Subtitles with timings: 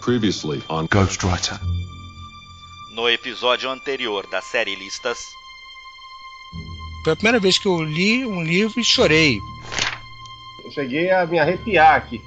[0.00, 1.60] Previously on Ghostwriter.
[2.94, 5.26] No episódio anterior da série Listas.
[7.04, 9.38] Foi a primeira vez que eu li um livro e chorei.
[10.64, 12.22] Eu cheguei a me arrepiar aqui.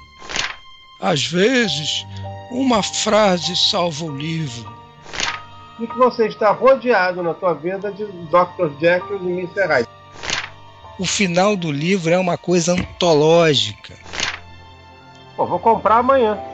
[1.00, 2.06] Às vezes,
[2.52, 4.72] uma frase salva o livro.
[5.80, 8.78] E que você está rodeado na tua vida de Dr.
[8.80, 9.66] Jekyll e Mr.
[9.66, 9.88] Hyde.
[10.96, 13.98] O final do livro é uma coisa antológica.
[15.36, 16.53] Pô, vou comprar amanhã.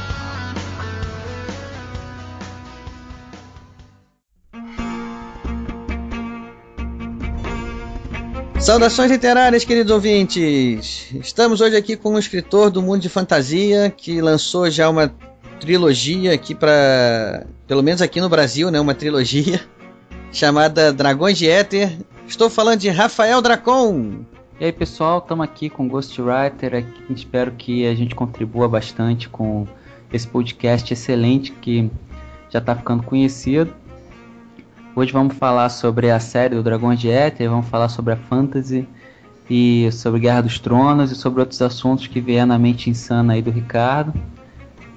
[8.61, 11.07] Saudações literárias, queridos ouvintes!
[11.15, 15.11] Estamos hoje aqui com um escritor do mundo de fantasia que lançou já uma
[15.59, 19.59] trilogia aqui para, pelo menos aqui no Brasil, né, uma trilogia
[20.31, 21.97] chamada Dragões de Éter.
[22.27, 24.19] Estou falando de Rafael Dracon.
[24.59, 26.75] E aí, pessoal, estamos aqui com Ghostwriter.
[26.75, 29.67] Aqui, espero que a gente contribua bastante com
[30.13, 31.89] esse podcast excelente que
[32.51, 33.73] já está ficando conhecido.
[34.93, 38.85] Hoje vamos falar sobre a série do Dragões de Éter, vamos falar sobre a fantasy
[39.49, 43.41] e sobre Guerra dos Tronos e sobre outros assuntos que vier na mente insana aí
[43.41, 44.13] do Ricardo.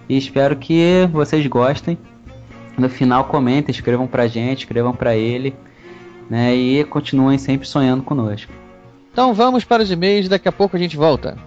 [0.08, 1.96] E espero que vocês gostem.
[2.76, 5.54] No final comentem, escrevam pra gente, escrevam pra ele,
[6.28, 6.52] né?
[6.52, 8.52] E continuem sempre sonhando conosco.
[9.12, 11.38] Então vamos para os e-mails, daqui a pouco a gente volta.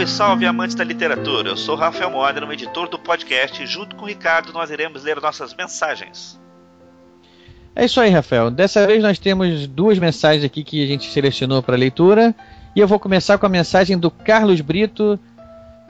[0.00, 1.50] Salve, salve, amantes da literatura!
[1.50, 5.02] Eu sou Rafael Modern, um editor do podcast, e junto com o Ricardo nós iremos
[5.02, 6.40] ler nossas mensagens.
[7.74, 8.50] É isso aí, Rafael.
[8.50, 12.34] Dessa vez nós temos duas mensagens aqui que a gente selecionou para leitura.
[12.74, 15.18] E eu vou começar com a mensagem do Carlos Brito.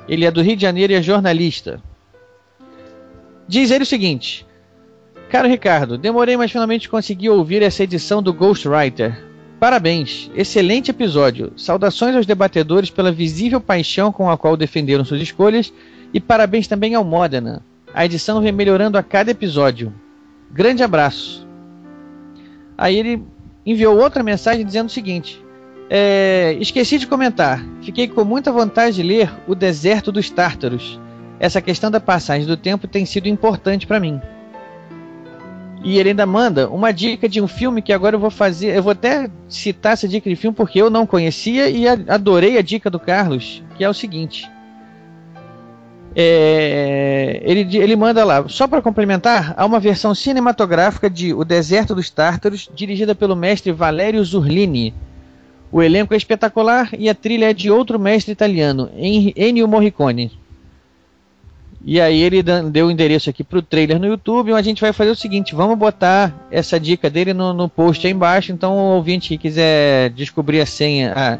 [0.09, 1.81] Ele é do Rio de Janeiro e é jornalista.
[3.47, 4.45] Diz ele o seguinte:
[5.29, 9.30] Caro Ricardo, demorei, mas finalmente consegui ouvir essa edição do Ghostwriter.
[9.61, 11.53] Parabéns, excelente episódio.
[11.55, 15.71] Saudações aos debatedores pela visível paixão com a qual defenderam suas escolhas
[16.15, 17.63] e parabéns também ao Modena.
[17.93, 19.93] A edição vem melhorando a cada episódio.
[20.51, 21.47] Grande abraço.
[22.79, 23.23] Aí ele
[23.67, 25.45] enviou outra mensagem dizendo o seguinte:
[25.91, 27.63] é, Esqueci de comentar.
[27.83, 30.99] Fiquei com muita vontade de ler O Deserto dos Tártaros.
[31.39, 34.23] Essa questão da passagem do tempo tem sido importante para mim.
[35.83, 38.77] E ele ainda manda uma dica de um filme que agora eu vou fazer.
[38.77, 42.63] Eu vou até citar essa dica de filme porque eu não conhecia e adorei a
[42.63, 44.51] dica do Carlos, que é o seguinte.
[46.15, 51.95] É, ele, ele manda lá, só para complementar, há uma versão cinematográfica de O Deserto
[51.95, 54.93] dos Tártaros, dirigida pelo mestre Valerio Zurlini.
[55.73, 60.33] O elenco é espetacular e a trilha é de outro mestre italiano, Ennio Morricone.
[61.83, 64.93] E aí ele deu o endereço aqui pro trailer no YouTube, e a gente vai
[64.93, 68.97] fazer o seguinte, vamos botar essa dica dele no, no post aí embaixo, então o
[68.97, 71.39] ouvinte que quiser descobrir a senha, a,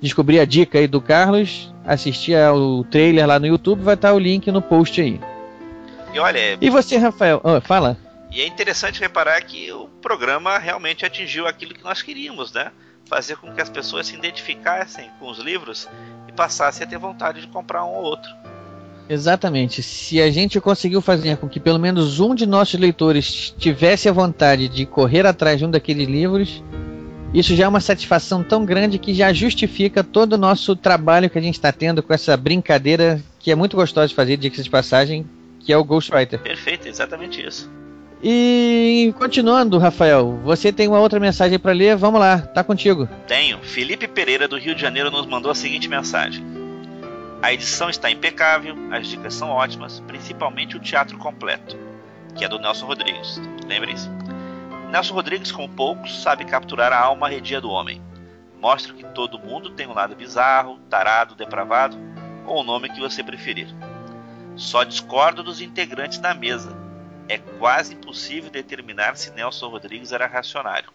[0.00, 4.18] descobrir a dica aí do Carlos, assistir ao trailer lá no YouTube, vai estar o
[4.18, 5.18] link no post aí.
[6.12, 6.58] E olha.
[6.60, 7.40] E você, Rafael?
[7.42, 7.96] Oh, fala.
[8.30, 12.70] E é interessante reparar que o programa realmente atingiu aquilo que nós queríamos, né?
[13.06, 15.88] Fazer com que as pessoas se identificassem com os livros
[16.28, 18.30] e passassem a ter vontade de comprar um ou outro.
[19.12, 19.82] Exatamente.
[19.82, 24.12] Se a gente conseguiu fazer com que pelo menos um de nossos leitores tivesse a
[24.12, 26.64] vontade de correr atrás de um daqueles livros,
[27.34, 31.38] isso já é uma satisfação tão grande que já justifica todo o nosso trabalho que
[31.38, 34.70] a gente está tendo com essa brincadeira que é muito gostosa de fazer, dica de
[34.70, 35.26] passagem,
[35.60, 36.38] que é o Ghostwriter.
[36.38, 37.70] Perfeito, exatamente isso.
[38.24, 41.96] E continuando, Rafael, você tem uma outra mensagem para ler?
[41.96, 43.06] Vamos lá, tá contigo.
[43.28, 43.58] Tenho.
[43.58, 46.61] Felipe Pereira do Rio de Janeiro nos mandou a seguinte mensagem.
[47.42, 51.76] A edição está impecável, as dicas são ótimas, principalmente o teatro completo,
[52.36, 53.40] que é do Nelson Rodrigues.
[53.66, 54.08] Lembre-se.
[54.88, 58.00] Nelson Rodrigues, como poucos, sabe capturar a alma redia do homem.
[58.60, 61.98] Mostra que todo mundo tem um lado bizarro, tarado, depravado,
[62.46, 63.66] ou o nome que você preferir.
[64.54, 66.76] Só discordo dos integrantes da mesa.
[67.28, 70.92] É quase impossível determinar se Nelson Rodrigues era racionário.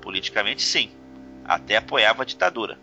[0.00, 0.90] Politicamente, sim,
[1.44, 2.80] até apoiava a ditadura,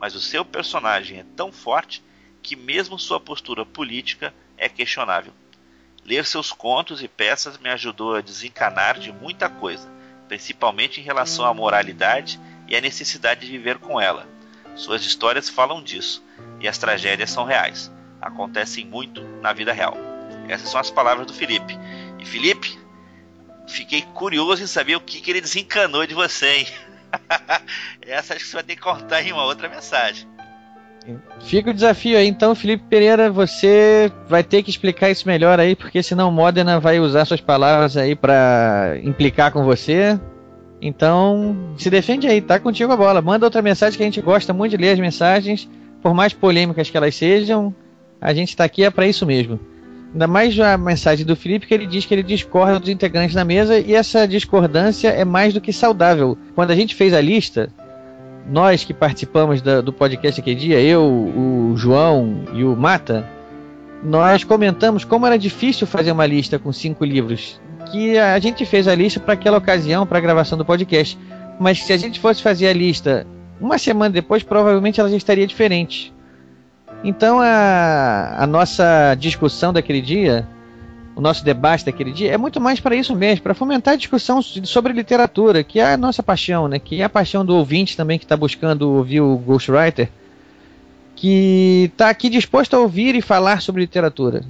[0.00, 2.02] mas o seu personagem é tão forte
[2.42, 5.32] que mesmo sua postura política é questionável.
[6.04, 9.88] Ler seus contos e peças me ajudou a desencanar de muita coisa,
[10.26, 14.26] principalmente em relação à moralidade e à necessidade de viver com ela.
[14.74, 16.24] Suas histórias falam disso,
[16.60, 17.90] e as tragédias são reais.
[18.20, 19.96] Acontecem muito na vida real.
[20.48, 21.78] Essas são as palavras do Felipe.
[22.18, 22.78] E Felipe,
[23.68, 26.66] fiquei curioso em saber o que, que ele desencanou de você, hein?
[28.02, 30.26] Essa acho que você vai ter que contar em uma outra mensagem.
[31.40, 35.74] Fica o desafio aí, então, Felipe Pereira, você vai ter que explicar isso melhor aí,
[35.74, 40.18] porque senão Modena vai usar suas palavras aí para implicar com você.
[40.80, 43.22] Então, se defende aí, tá contigo a bola.
[43.22, 45.68] Manda outra mensagem que a gente gosta muito de ler as mensagens,
[46.02, 47.74] por mais polêmicas que elas sejam,
[48.20, 49.58] a gente tá aqui é para isso mesmo.
[50.12, 53.44] Ainda mais a mensagem do Felipe que ele diz que ele discorda dos integrantes da
[53.44, 56.36] mesa e essa discordância é mais do que saudável.
[56.54, 57.72] Quando a gente fez a lista,
[58.46, 63.28] nós que participamos da, do podcast aquele dia, eu, o João e o Mata,
[64.02, 67.60] nós comentamos como era difícil fazer uma lista com cinco livros.
[67.90, 71.18] Que a gente fez a lista para aquela ocasião, para a gravação do podcast.
[71.60, 73.26] Mas se a gente fosse fazer a lista
[73.60, 76.12] uma semana depois, provavelmente ela já estaria diferente.
[77.04, 80.48] Então a, a nossa discussão daquele dia,
[81.14, 84.40] o nosso debate daquele dia, é muito mais para isso mesmo, para fomentar a discussão
[84.40, 86.78] sobre literatura, que é a nossa paixão, né?
[86.78, 90.08] Que é a paixão do ouvinte também que está buscando ouvir o Ghostwriter,
[91.14, 94.42] que está aqui disposto a ouvir e falar sobre literatura.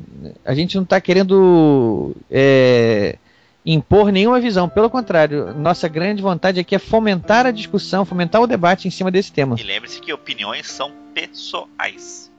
[0.44, 3.18] A gente não está querendo é,
[3.66, 8.46] impor nenhuma visão, pelo contrário, nossa grande vontade aqui é fomentar a discussão, fomentar o
[8.46, 9.56] debate em cima desse tema.
[9.58, 12.31] E lembre-se que opiniões são pessoais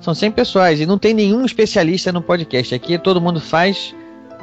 [0.00, 2.74] são 100 pessoais e não tem nenhum especialista no podcast.
[2.74, 3.94] Aqui todo mundo faz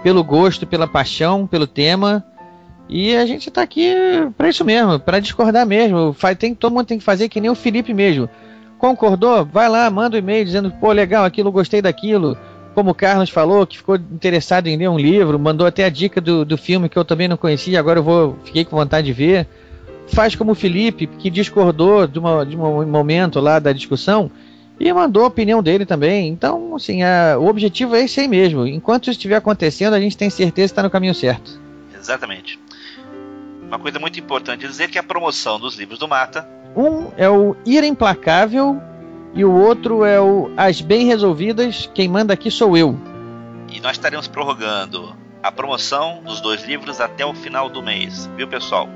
[0.02, 2.24] pelo gosto, pela paixão, pelo tema.
[2.90, 3.94] E a gente está aqui
[4.38, 6.14] para isso mesmo, para discordar mesmo.
[6.14, 8.30] Faz, tem, todo mundo tem que fazer que nem o Felipe mesmo.
[8.78, 9.46] Concordou?
[9.46, 12.38] Vai lá, manda um e-mail dizendo, pô, legal, aquilo, gostei daquilo.
[12.76, 16.20] Como o Carlos falou, que ficou interessado em ler um livro, mandou até a dica
[16.20, 19.14] do, do filme que eu também não conhecia, agora eu vou, fiquei com vontade de
[19.14, 19.48] ver.
[20.08, 24.30] Faz como o Felipe, que discordou de, uma, de um momento lá da discussão
[24.80, 26.30] e mandou a opinião dele também.
[26.30, 28.66] Então, assim, a, o objetivo é esse aí mesmo.
[28.68, 31.60] Enquanto isso estiver acontecendo, a gente tem certeza que está no caminho certo.
[31.96, 32.60] Exatamente.
[33.68, 36.48] Uma coisa muito importante dizer que a promoção dos livros do Mata.
[36.76, 38.82] Um é o Ir Implacável
[39.34, 41.90] e o outro é o As Bem Resolvidas.
[41.94, 42.98] Quem manda aqui sou eu.
[43.72, 48.48] E nós estaremos prorrogando a promoção dos dois livros até o final do mês, viu
[48.48, 48.88] pessoal?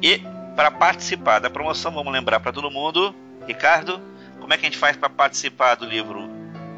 [0.00, 0.20] E
[0.56, 3.14] para participar da promoção, vamos lembrar para todo mundo,
[3.46, 4.00] Ricardo,
[4.52, 6.28] como é que a gente faz para participar do livro,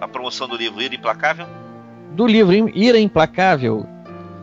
[0.00, 1.44] a promoção do livro Ira Implacável?
[2.12, 3.84] Do livro Ira Implacável,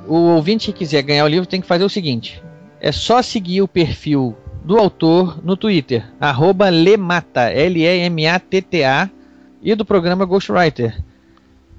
[0.05, 2.43] o ouvinte que quiser ganhar o livro tem que fazer o seguinte:
[2.81, 4.35] é só seguir o perfil
[4.65, 9.09] do autor no Twitter, arroba Lemata, L-E-M-A-T-T-A,
[9.61, 11.01] e do programa Ghostwriter,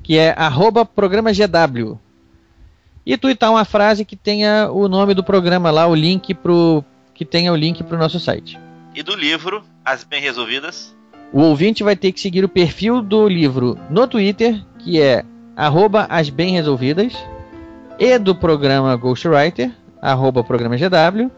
[0.02, 1.98] que é arroba programa GW.
[3.04, 6.82] E twittar uma frase que tenha o nome do programa lá, o link pro.
[7.12, 8.58] que tenha o link para o nosso site.
[8.94, 10.94] E do livro, As Bem Resolvidas,
[11.32, 15.24] o ouvinte vai ter que seguir o perfil do livro no Twitter, que é
[15.56, 17.14] arroba as bem resolvidas,
[17.98, 19.70] e do programa Ghostwriter,
[20.00, 21.30] arroba programa GW,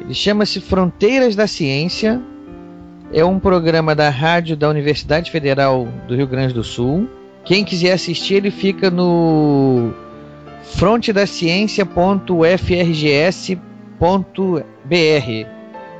[0.00, 2.20] Ele chama-se Fronteiras da Ciência.
[3.12, 7.08] É um programa da rádio da Universidade Federal do Rio Grande do Sul.
[7.44, 9.92] Quem quiser assistir, ele fica no
[14.00, 15.46] frontedaciencia.frgs.br.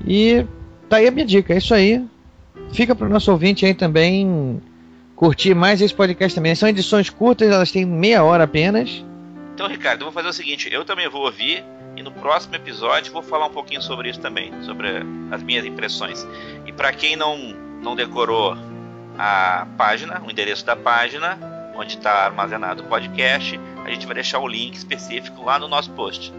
[0.05, 0.45] E
[0.91, 1.53] tá aí a minha dica.
[1.53, 2.05] É isso aí.
[2.73, 4.61] Fica para o nosso ouvinte aí também
[5.15, 6.53] curtir mais esse podcast também.
[6.53, 9.03] São edições curtas, elas têm meia hora apenas.
[9.53, 11.63] Então, Ricardo, eu vou fazer o seguinte: eu também vou ouvir.
[11.95, 14.87] E no próximo episódio vou falar um pouquinho sobre isso também, sobre
[15.29, 16.25] as minhas impressões.
[16.65, 17.37] E para quem não,
[17.81, 18.57] não decorou
[19.17, 21.37] a página, o endereço da página,
[21.75, 25.91] onde está armazenado o podcast, a gente vai deixar o link específico lá no nosso
[25.91, 26.33] post.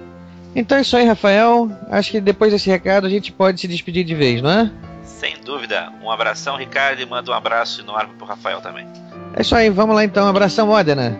[0.55, 1.71] Então é isso aí, Rafael.
[1.91, 4.71] Acho que depois desse recado a gente pode se despedir de vez, não é?
[5.03, 5.91] Sem dúvida.
[6.03, 8.87] Um abração, Ricardo, e manda um abraço enorme pro Rafael também.
[9.35, 10.27] É isso aí, vamos lá então.
[10.27, 11.17] Um abração, Modena.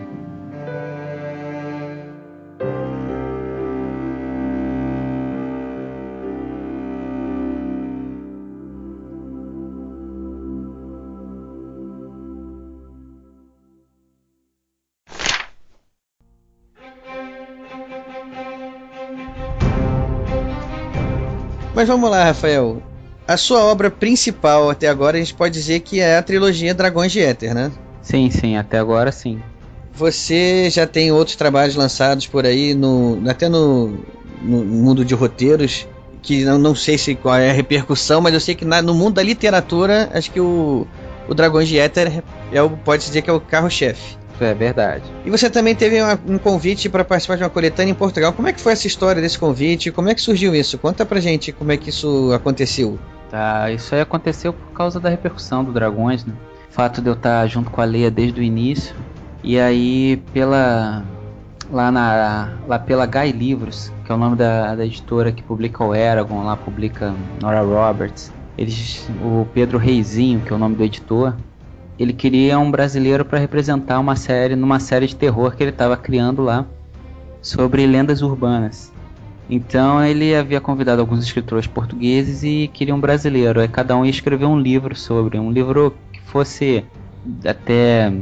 [21.73, 22.81] Mas vamos lá, Rafael.
[23.27, 27.11] A sua obra principal até agora a gente pode dizer que é a trilogia Dragões
[27.11, 27.71] de Éter, né?
[28.01, 29.41] Sim, sim, até agora sim.
[29.93, 33.97] Você já tem outros trabalhos lançados por aí, no, até no,
[34.41, 35.87] no mundo de roteiros,
[36.21, 38.93] que não, não sei se qual é a repercussão, mas eu sei que na, no
[38.93, 40.85] mundo da literatura, acho que o,
[41.27, 44.17] o Dragões de Éter é o, pode dizer que é o carro-chefe.
[44.39, 45.03] É verdade.
[45.25, 48.33] E você também teve uma, um convite para participar de uma coletânea em Portugal.
[48.33, 49.91] Como é que foi essa história desse convite?
[49.91, 50.77] Como é que surgiu isso?
[50.77, 52.99] Conta pra gente como é que isso aconteceu.
[53.29, 56.33] Tá, isso aí aconteceu por causa da repercussão do Dragões, né?
[56.69, 58.95] O fato de eu estar junto com a Leia desde o início.
[59.43, 61.03] E aí pela
[61.71, 65.83] lá na lá pela Guy Livros, que é o nome da, da editora que publica
[65.83, 68.31] o Eragon, lá publica Nora Roberts.
[68.57, 71.35] Eles, o Pedro Reizinho, que é o nome do editor,
[72.03, 75.95] ele queria um brasileiro para representar uma série numa série de terror que ele estava
[75.97, 76.65] criando lá
[77.41, 78.91] sobre lendas urbanas.
[79.49, 83.59] Então ele havia convidado alguns escritores portugueses e queria um brasileiro.
[83.59, 86.85] Aí cada um ia escrever um livro sobre, um livro que fosse
[87.45, 88.13] até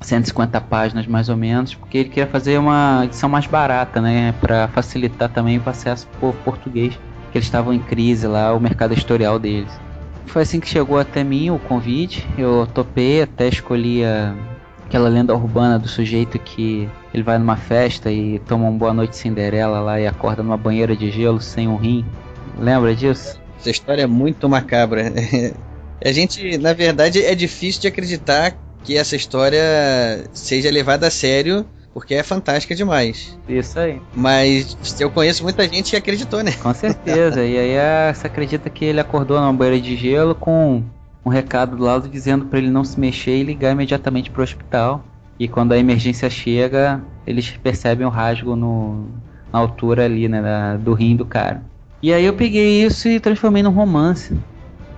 [0.00, 4.68] 150 páginas mais ou menos, porque ele queria fazer uma edição mais barata, né, para
[4.68, 6.94] facilitar também o acesso por português,
[7.30, 9.72] que eles estavam em crise lá, o mercado editorial deles.
[10.26, 12.26] Foi assim que chegou até mim o convite.
[12.38, 14.34] Eu topei, até escolhi a,
[14.86, 19.16] aquela lenda urbana do sujeito que ele vai numa festa e toma um boa noite
[19.16, 22.04] Cinderela lá e acorda numa banheira de gelo sem um rim.
[22.58, 23.40] Lembra disso?
[23.58, 25.12] Essa história é muito macabra.
[26.04, 29.60] a gente, na verdade, é difícil de acreditar que essa história
[30.32, 33.38] seja levada a sério porque é fantástica demais.
[33.48, 34.00] Isso aí.
[34.14, 36.52] Mas eu conheço muita gente que acreditou, né?
[36.52, 37.44] Com certeza.
[37.44, 40.82] e aí é, você acredita que ele acordou numa banheira de gelo com
[41.24, 45.04] um recado do lado dizendo para ele não se mexer e ligar imediatamente pro hospital.
[45.38, 49.06] E quando a emergência chega, eles percebem o rasgo no,
[49.52, 51.62] na altura ali, né, da, do rim do cara.
[52.02, 54.36] E aí eu peguei isso e transformei num romance.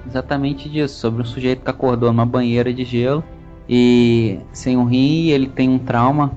[0.07, 3.25] Exatamente disso, sobre um sujeito que acordou numa banheira de gelo
[3.69, 6.33] e sem um rim, ele tem um trauma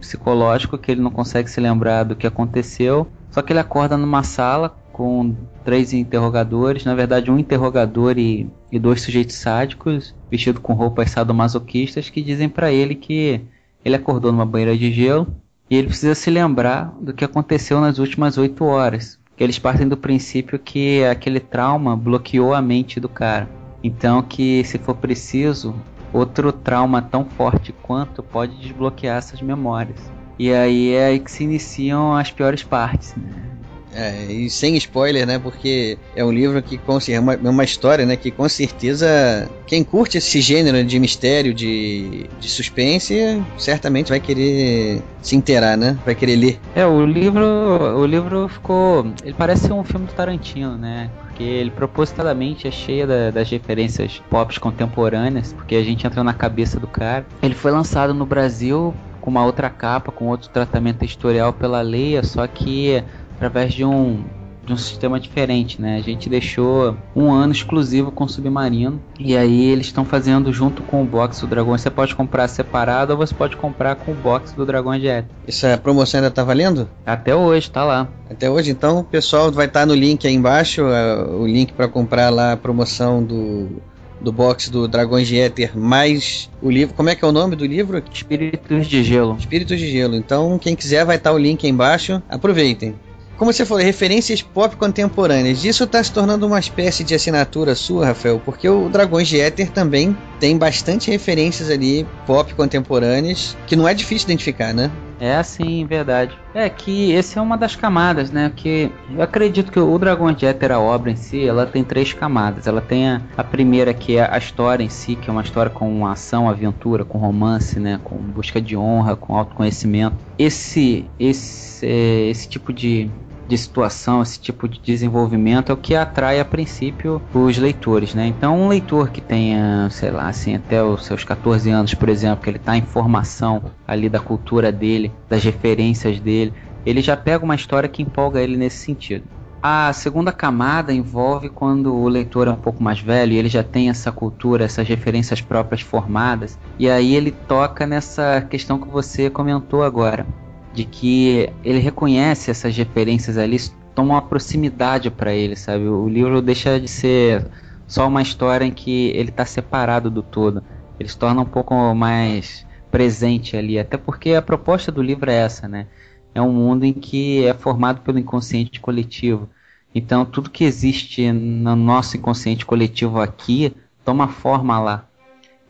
[0.00, 3.06] psicológico que ele não consegue se lembrar do que aconteceu.
[3.30, 8.78] Só que ele acorda numa sala com três interrogadores, na verdade um interrogador e, e
[8.78, 13.40] dois sujeitos sádicos vestidos com roupas sadomasoquistas que dizem para ele que
[13.84, 15.26] ele acordou numa banheira de gelo
[15.70, 19.18] e ele precisa se lembrar do que aconteceu nas últimas oito horas.
[19.36, 23.48] que eles partem do princípio que aquele trauma bloqueou a mente do cara.
[23.82, 25.74] Então que se for preciso,
[26.12, 29.98] outro trauma tão forte quanto pode desbloquear essas memórias.
[30.38, 33.50] E aí é aí que se iniciam as piores partes, né?
[33.92, 35.38] É, e sem spoiler, né?
[35.38, 38.16] Porque é um livro que com é uma, uma história, né?
[38.16, 45.02] Que com certeza quem curte esse gênero de mistério, de, de suspense, certamente vai querer
[45.20, 45.98] se inteirar, né?
[46.04, 46.60] Vai querer ler.
[46.74, 51.10] É, o livro, o livro ficou, ele parece um filme do Tarantino, né?
[51.40, 56.34] Porque ele propositadamente é cheio da, das referências pop contemporâneas, porque a gente entra na
[56.34, 57.24] cabeça do cara.
[57.42, 62.22] Ele foi lançado no Brasil com uma outra capa, com outro tratamento editorial pela Leia,
[62.22, 63.02] só que
[63.36, 64.22] através de um
[64.64, 65.96] de um sistema diferente, né?
[65.96, 70.82] A gente deixou um ano exclusivo com o Submarino e aí eles estão fazendo junto
[70.82, 71.76] com o box do Dragão.
[71.76, 75.26] Você pode comprar separado ou você pode comprar com o box do Dragão Jet.
[75.46, 76.88] Essa promoção ainda tá valendo?
[77.04, 78.08] Até hoje, tá lá.
[78.28, 81.88] Até hoje, então, o pessoal vai estar tá no link aí embaixo, o link para
[81.88, 83.80] comprar lá a promoção do
[84.20, 86.94] do box do Dragões de Éter, mais o livro.
[86.94, 88.02] Como é que é o nome do livro?
[88.12, 89.36] Espíritos de Gelo.
[89.38, 90.14] Espíritos de Gelo.
[90.14, 92.22] Então, quem quiser vai estar tá o link aí embaixo.
[92.28, 92.94] Aproveitem
[93.40, 95.64] como você falou, referências pop contemporâneas.
[95.64, 99.70] Isso está se tornando uma espécie de assinatura sua, Rafael, porque o Dragões de Éter
[99.70, 104.90] também tem bastante referências ali pop contemporâneas, que não é difícil identificar, né?
[105.18, 106.36] É assim, verdade.
[106.52, 108.52] É que essa é uma das camadas, né?
[108.54, 112.12] Que eu acredito que o Dragão de Éter, a obra em si, ela tem três
[112.12, 112.66] camadas.
[112.66, 115.70] Ela tem a, a, primeira que é a história em si, que é uma história
[115.70, 117.98] com ação, aventura, com romance, né?
[118.04, 120.16] Com busca de honra, com autoconhecimento.
[120.38, 123.10] Esse, esse, esse tipo de
[123.50, 128.28] de situação, esse tipo de desenvolvimento é o que atrai a princípio os leitores, né?
[128.28, 132.44] Então um leitor que tenha, sei lá, assim, até os seus 14 anos, por exemplo,
[132.44, 136.54] que ele está em formação ali da cultura dele, das referências dele,
[136.86, 139.24] ele já pega uma história que empolga ele nesse sentido.
[139.60, 143.64] A segunda camada envolve quando o leitor é um pouco mais velho e ele já
[143.64, 149.28] tem essa cultura, essas referências próprias formadas, e aí ele toca nessa questão que você
[149.28, 150.24] comentou agora
[150.72, 153.58] de que ele reconhece essas referências ali,
[153.94, 155.86] toma uma proximidade para ele, sabe?
[155.88, 157.46] O livro deixa de ser
[157.86, 160.62] só uma história em que ele está separado do todo.
[160.98, 165.34] Ele se torna um pouco mais presente ali, até porque a proposta do livro é
[165.34, 165.86] essa, né?
[166.34, 169.48] É um mundo em que é formado pelo inconsciente coletivo.
[169.94, 175.09] Então, tudo que existe no nosso inconsciente coletivo aqui toma forma lá.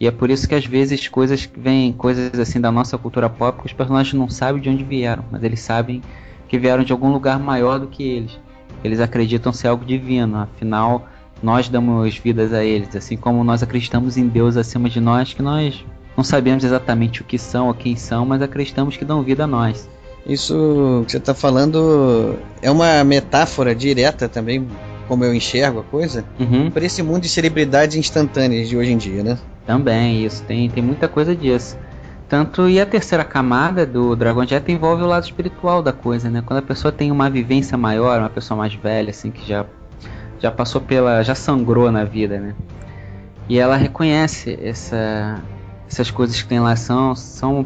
[0.00, 3.60] E é por isso que às vezes coisas vêm, coisas assim da nossa cultura pop,
[3.60, 6.02] que os personagens não sabem de onde vieram, mas eles sabem
[6.48, 8.38] que vieram de algum lugar maior do que eles.
[8.82, 11.06] Eles acreditam ser algo divino, afinal
[11.42, 15.42] nós damos vidas a eles, assim como nós acreditamos em Deus acima de nós, que
[15.42, 15.84] nós
[16.16, 19.46] não sabemos exatamente o que são ou quem são, mas acreditamos que dão vida a
[19.46, 19.88] nós.
[20.26, 24.66] Isso que você está falando é uma metáfora direta também,
[25.08, 26.70] como eu enxergo a coisa, uhum.
[26.70, 29.38] para esse mundo de celebridades instantâneas de hoje em dia, né?
[29.70, 31.78] Também, isso, tem, tem muita coisa disso.
[32.28, 36.42] Tanto e a terceira camada do Dragon Jet envolve o lado espiritual da coisa, né?
[36.44, 39.64] Quando a pessoa tem uma vivência maior, uma pessoa mais velha, assim, que já,
[40.40, 41.22] já passou pela.
[41.22, 42.56] já sangrou na vida, né?
[43.48, 45.40] E ela reconhece essa,
[45.88, 47.64] essas coisas que tem lá, são, são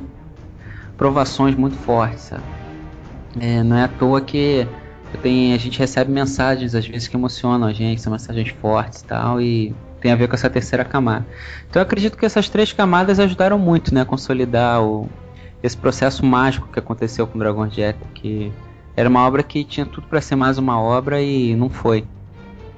[0.99, 2.45] provações muito fortes, sabe?
[3.40, 4.69] É, não é à toa que
[5.23, 9.05] tem, a gente recebe mensagens às vezes que emocionam a gente, são mensagens fortes e
[9.07, 9.40] tal,
[10.05, 11.25] tem a ver com essa terceira camada.
[11.67, 15.09] Então eu acredito que essas três camadas ajudaram muito, né, a consolidar o,
[15.62, 18.53] esse processo mágico que aconteceu com Dragon Jet, que
[18.95, 22.05] era uma obra que tinha tudo para ser mais uma obra e não foi.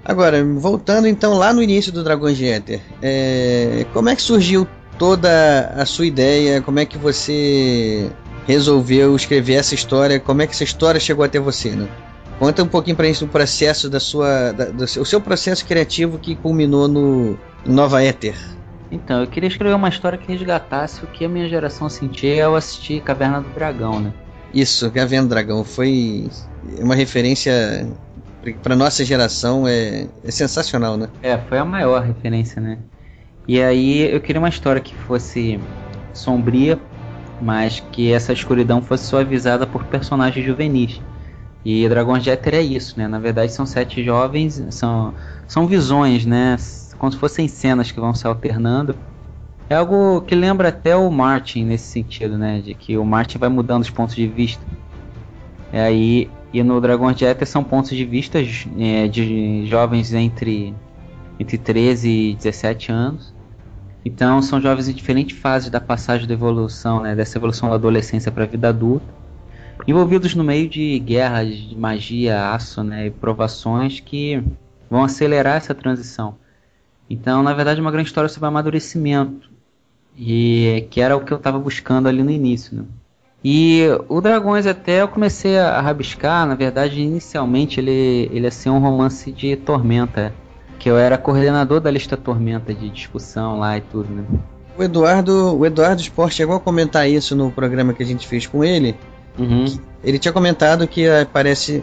[0.05, 4.65] Agora, voltando então lá no início do Dragon Jet, é, como é que surgiu
[4.97, 6.63] toda a sua ideia?
[6.63, 8.09] Como é que você
[8.47, 10.21] resolveu escrever essa história?
[10.21, 11.89] Como é que essa história chegou até você, né?
[12.39, 14.53] Conta um pouquinho pra gente do processo da sua.
[14.53, 18.37] Da, do seu, o seu processo criativo que culminou no Nova Éter.
[18.91, 22.55] Então, eu queria escrever uma história que resgatasse o que a minha geração sentia ao
[22.55, 24.13] assistir Caverna do Dragão, né?
[24.55, 25.65] Isso, Caverna do Dragão.
[25.65, 26.29] Foi
[26.79, 27.89] uma referência
[28.63, 31.09] para nossa geração, é, é sensacional, né?
[31.23, 32.79] É, foi a maior referência, né?
[33.49, 35.59] E aí eu queria uma história que fosse
[36.13, 36.79] sombria,
[37.41, 41.01] mas que essa escuridão fosse suavizada por personagens juvenis.
[41.69, 43.09] E Dragon Jeter é isso, né?
[43.09, 45.13] Na verdade são sete jovens, são,
[45.49, 46.55] são visões, né?
[46.97, 48.95] Como se fossem cenas que vão se alternando.
[49.69, 52.61] É algo que lembra até o Martin nesse sentido, né?
[52.61, 54.65] De que o Martin vai mudando os pontos de vista.
[55.73, 58.39] É aí e no Dragon Jeter são pontos de vista
[58.79, 60.73] é, de jovens entre
[61.41, 63.35] entre 13 e 17 anos.
[64.05, 67.17] Então são jovens em diferentes fases da passagem da evolução, né?
[67.17, 69.26] Dessa evolução da adolescência para a vida adulta.
[69.87, 74.43] Envolvidos no meio de guerras, de magia, aço, né, e provações que
[74.91, 76.37] vão acelerar essa transição.
[77.09, 79.51] Então, na verdade, é uma grande história sobre amadurecimento,
[80.17, 82.77] e que era o que eu estava buscando ali no início.
[82.77, 82.85] Né?
[83.45, 88.71] E o Dragões até eu comecei a rabiscar, na verdade, inicialmente ele, ele ia ser
[88.71, 90.35] um romance de Tormenta,
[90.79, 94.25] que eu era coordenador da lista Tormenta de discussão lá e tudo, né?
[94.77, 98.47] O Eduardo, o Eduardo Sport chegou a comentar isso no programa que a gente fez
[98.47, 98.95] com ele.
[99.39, 99.65] Uhum.
[100.03, 101.83] Ele tinha comentado que eh, parece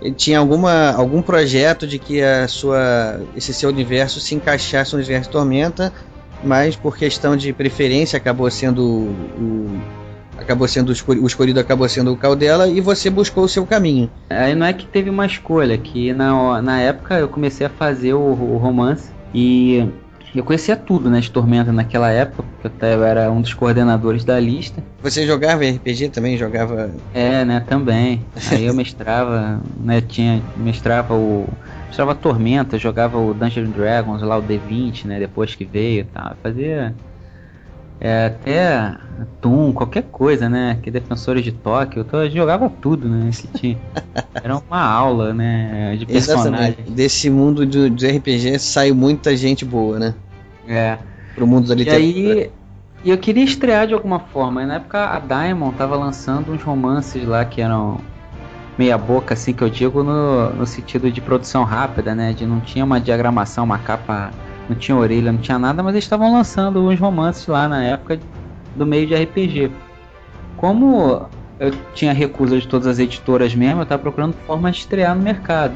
[0.00, 4.98] ele tinha alguma, algum projeto de que a sua, esse seu universo se encaixasse no
[4.98, 5.92] universo Tormenta,
[6.42, 9.80] mas por questão de preferência acabou sendo o,
[10.38, 13.66] acabou sendo o escolhido, o escolhido acabou sendo o Caldela e você buscou o seu
[13.66, 14.10] caminho.
[14.30, 18.14] Aí não é que teve uma escolha, que na, na época eu comecei a fazer
[18.14, 19.86] o, o romance e
[20.38, 24.24] eu conhecia tudo, né, de Tormenta naquela época, porque eu até era um dos coordenadores
[24.24, 24.82] da lista.
[25.02, 26.36] Você jogava RPG também?
[26.36, 26.94] Jogava.
[27.12, 28.24] É, né, também.
[28.50, 30.42] Aí eu mestrava, né, tinha.
[30.56, 31.48] mestrava o.
[31.86, 36.36] Mestrava Tormenta, jogava o Dungeons Dragons lá, o D20, né, depois que veio tá?
[36.42, 36.94] Fazia.
[38.00, 38.94] É, até
[39.42, 40.78] Toon, qualquer coisa, né?
[40.82, 43.30] Que defensores de Tóquio, eu jogava tudo, né?
[43.30, 43.78] Que tinha.
[44.42, 45.96] Era uma aula, né?
[45.98, 46.54] De personagem.
[46.54, 46.90] Exatamente.
[46.92, 50.14] Desse mundo do, do RPG saiu muita gente boa, né?
[50.66, 50.98] É.
[51.34, 52.08] Pro mundo da E literatura.
[52.08, 52.50] aí,
[53.04, 54.62] e eu queria estrear de alguma forma.
[54.62, 57.98] E na época a Diamond tava lançando uns romances lá que eram
[58.78, 62.32] meia boca, assim que eu digo, no, no sentido de produção rápida, né?
[62.32, 64.30] De não tinha uma diagramação, uma capa,
[64.70, 68.20] não tinha orelha, não tinha nada, mas eles estavam lançando uns romances lá na época
[68.76, 69.70] do meio de RPG.
[70.56, 71.26] Como
[71.58, 75.22] eu tinha recusa de todas as editoras mesmo, eu estava procurando forma de estrear no
[75.22, 75.74] mercado.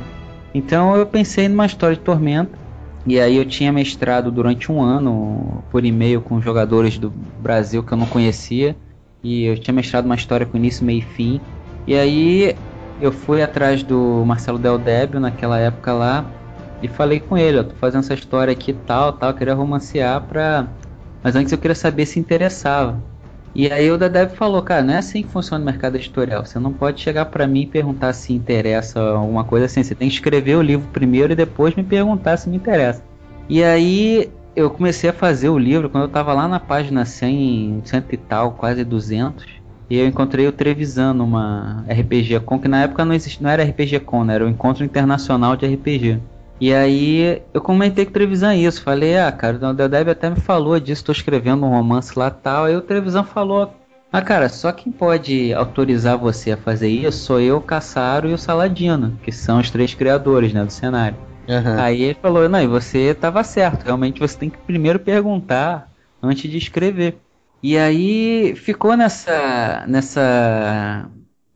[0.55, 2.65] Então eu pensei numa história de Tormenta.
[3.07, 7.11] E aí eu tinha mestrado durante um ano por e-mail com jogadores do
[7.43, 8.77] Brasil que eu não conhecia.
[9.23, 11.41] E eu tinha mestrado uma história com início, meio e fim.
[11.87, 12.57] E aí
[13.01, 16.25] eu fui atrás do Marcelo Del Débio naquela época lá
[16.85, 20.67] e falei com ele, ó, tô fazendo essa história aqui tal, tal, queria romancear pra.
[21.23, 23.01] Mas antes eu queria saber se interessava.
[23.55, 26.45] E aí o Dedeb falou, cara, não é assim que funciona o mercado editorial.
[26.45, 29.83] Você não pode chegar pra mim e perguntar se interessa alguma coisa assim.
[29.83, 33.03] Você tem que escrever o livro primeiro e depois me perguntar se me interessa.
[33.49, 37.83] E aí eu comecei a fazer o livro quando eu tava lá na página 100,
[37.85, 39.47] cento e tal, quase 200.
[39.89, 43.63] E eu encontrei o Trevisan numa RPG Con, que na época não, existia, não era
[43.63, 44.35] RPG Con, né?
[44.35, 46.21] era o Encontro Internacional de RPG.
[46.65, 50.41] E aí eu comentei com o Trevisan isso, falei, ah, cara, o Dedeb até me
[50.41, 52.65] falou disso, tô escrevendo um romance lá tal.
[52.65, 53.71] Aí o Trevisan falou,
[54.11, 58.33] ah, cara, só quem pode autorizar você a fazer isso sou eu, o Caçaro e
[58.33, 61.19] o Saladino, que são os três criadores, né, do cenário.
[61.47, 61.83] Aham.
[61.83, 66.51] Aí ele falou, não, e você tava certo, realmente você tem que primeiro perguntar antes
[66.51, 67.19] de escrever.
[67.63, 69.85] E aí ficou nessa.
[69.87, 71.11] nessa.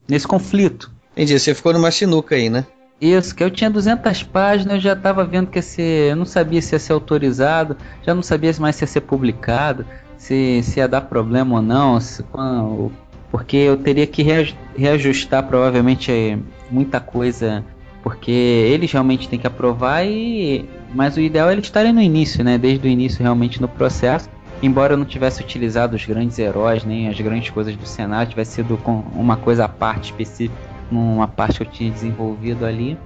[0.07, 0.92] nesse conflito.
[1.12, 2.66] Entendi, você ficou numa sinuca aí, né?
[3.00, 6.11] Isso, que eu tinha 200 páginas, eu já estava vendo que ser.
[6.11, 9.84] Eu não sabia se ia ser autorizado, já não sabia mais se ia ser publicado,
[10.16, 12.24] se, se ia dar problema ou não, se,
[13.30, 16.38] porque eu teria que reaj- reajustar provavelmente
[16.70, 17.64] muita coisa,
[18.02, 20.68] porque eles realmente têm que aprovar e.
[20.92, 22.56] Mas o ideal é eles estarem no início, né?
[22.58, 24.28] Desde o início realmente no processo.
[24.61, 28.52] Embora eu não tivesse utilizado os grandes heróis, nem as grandes coisas do cenário, tivesse
[28.56, 30.58] sido com uma coisa à parte específica,
[30.90, 32.98] numa parte que eu tinha desenvolvido ali,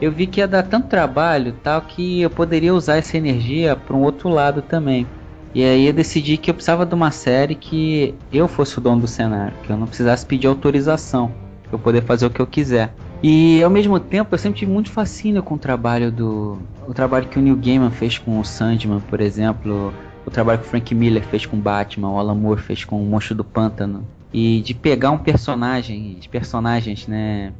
[0.00, 3.94] eu vi que ia dar tanto trabalho tal que eu poderia usar essa energia para
[3.94, 5.06] um outro lado também.
[5.54, 9.00] E aí eu decidi que eu precisava de uma série que eu fosse o dono
[9.00, 11.32] do cenário, que eu não precisasse pedir autorização,
[11.64, 12.94] para eu poder fazer o que eu quiser.
[13.22, 16.58] E ao mesmo tempo eu sempre tive muito fascínio com o trabalho do.
[16.86, 19.92] O trabalho que o Neil Gaiman fez com o Sandman, por exemplo,
[20.24, 23.04] o trabalho que o Frank Miller fez com Batman, o Alan Moore fez com o
[23.04, 24.06] Monstro do Pântano.
[24.32, 27.52] E de pegar um personagem, de personagens, né,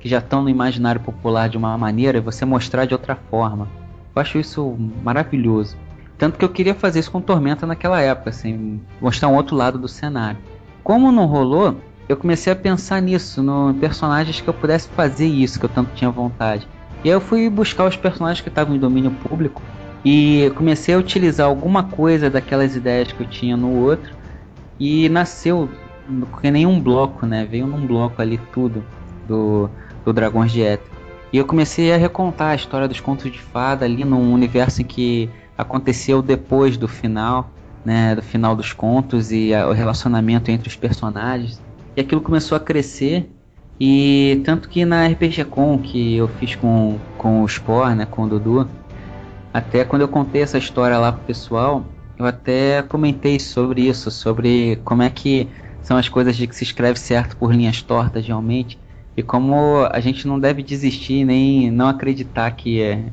[0.00, 3.68] que já estão no imaginário popular de uma maneira e você mostrar de outra forma.
[4.14, 5.76] Eu acho isso maravilhoso.
[6.18, 9.78] Tanto que eu queria fazer isso com Tormenta naquela época, assim, mostrar um outro lado
[9.78, 10.38] do cenário.
[10.84, 11.76] Como não rolou,
[12.08, 15.94] eu comecei a pensar nisso, no personagens que eu pudesse fazer isso, que eu tanto
[15.94, 16.66] tinha vontade.
[17.04, 19.62] E aí eu fui buscar os personagens que estavam em domínio público
[20.04, 24.12] e comecei a utilizar alguma coisa daquelas ideias que eu tinha no outro
[24.78, 25.68] e nasceu
[26.40, 27.44] que nem um bloco, né?
[27.44, 28.84] Veio num bloco ali tudo
[29.26, 29.68] do,
[30.04, 30.90] do Dragões de Éter.
[31.32, 34.84] E eu comecei a recontar a história dos contos de fada ali num universo em
[34.84, 37.50] que aconteceu depois do final,
[37.84, 38.14] né?
[38.14, 41.60] Do final dos contos e a- o relacionamento entre os personagens.
[41.96, 43.30] E aquilo começou a crescer.
[43.80, 48.06] E tanto que na RPG Con que eu fiz com, com o Spore, né?
[48.06, 48.68] Com o Dudu.
[49.52, 51.84] Até quando eu contei essa história lá pro pessoal,
[52.18, 55.48] eu até comentei sobre isso, sobre como é que
[55.82, 58.78] são as coisas de que se escreve certo por linhas tortas realmente.
[59.16, 63.04] E como a gente não deve desistir nem não acreditar que é,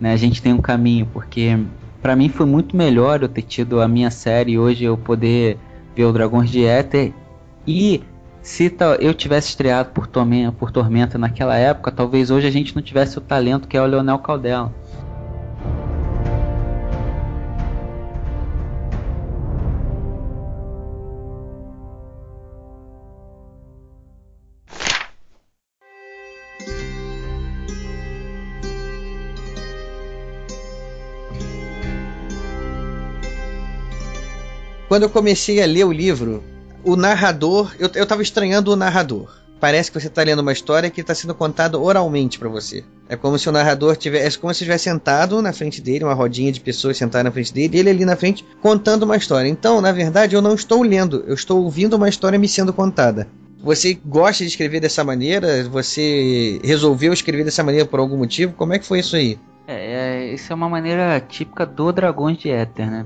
[0.00, 1.58] né, a gente tem um caminho, porque
[2.02, 5.56] para mim foi muito melhor eu ter tido a minha série e hoje eu poder
[5.94, 7.12] ver o Dragões de Éter
[7.66, 8.02] e
[8.42, 12.82] se eu tivesse estreado por Tormenta, por Tormenta naquela época, talvez hoje a gente não
[12.82, 14.70] tivesse o talento que é o Leonel Caldela.
[34.94, 36.40] Quando eu comecei a ler o livro,
[36.84, 39.28] o narrador, eu, eu tava estranhando o narrador.
[39.58, 42.84] Parece que você está lendo uma história que está sendo contada oralmente para você.
[43.08, 46.14] É como se o narrador tivesse, é como se estivesse sentado na frente dele, uma
[46.14, 49.48] rodinha de pessoas sentadas na frente dele, e ele ali na frente contando uma história.
[49.48, 53.26] Então, na verdade, eu não estou lendo, eu estou ouvindo uma história me sendo contada.
[53.64, 55.64] Você gosta de escrever dessa maneira?
[55.70, 58.52] Você resolveu escrever dessa maneira por algum motivo?
[58.52, 59.40] Como é que foi isso aí?
[59.66, 63.04] É, é isso é uma maneira típica do Dragões de Éter, né?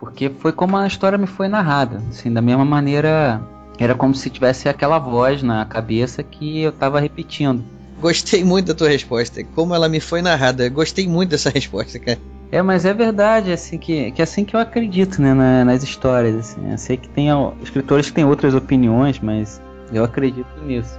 [0.00, 2.02] Porque foi como a história me foi narrada.
[2.08, 3.40] Assim, da mesma maneira,
[3.78, 7.62] era como se tivesse aquela voz na cabeça que eu estava repetindo.
[8.00, 9.44] Gostei muito da tua resposta.
[9.54, 10.66] Como ela me foi narrada.
[10.70, 12.18] Gostei muito dessa resposta, cara.
[12.50, 15.84] É, mas é verdade, assim que, que é assim que eu acredito, né, na, nas
[15.84, 16.34] histórias.
[16.34, 16.70] Assim.
[16.70, 17.28] Eu sei que tem
[17.62, 19.60] escritores que têm outras opiniões, mas
[19.92, 20.98] eu acredito nisso.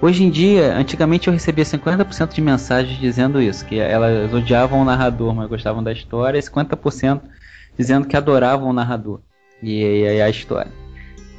[0.00, 4.84] Hoje em dia, antigamente eu recebia 50% de mensagens dizendo isso, que elas odiavam o
[4.84, 7.20] narrador, mas gostavam da história, e 50%
[7.76, 9.20] dizendo que adoravam o narrador
[9.60, 10.70] e, e a história.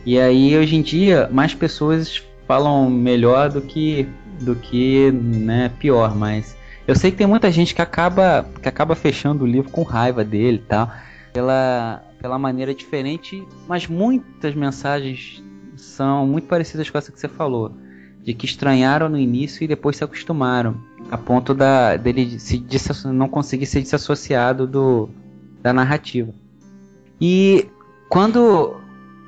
[0.06, 4.08] E aí hoje em dia mais pessoas falam melhor do que
[4.42, 8.94] do que né, pior, mas eu sei que tem muita gente que acaba que acaba
[8.94, 10.92] fechando o livro com raiva dele, tal,
[11.32, 15.42] pela pela maneira diferente, mas muitas mensagens
[15.78, 17.72] são muito parecidas com essa que você falou,
[18.24, 20.76] de que estranharam no início e depois se acostumaram,
[21.10, 22.64] a ponto da dele se
[23.06, 25.10] não conseguir ser desassociado do
[25.62, 26.34] da narrativa.
[27.20, 27.68] E
[28.08, 28.76] quando,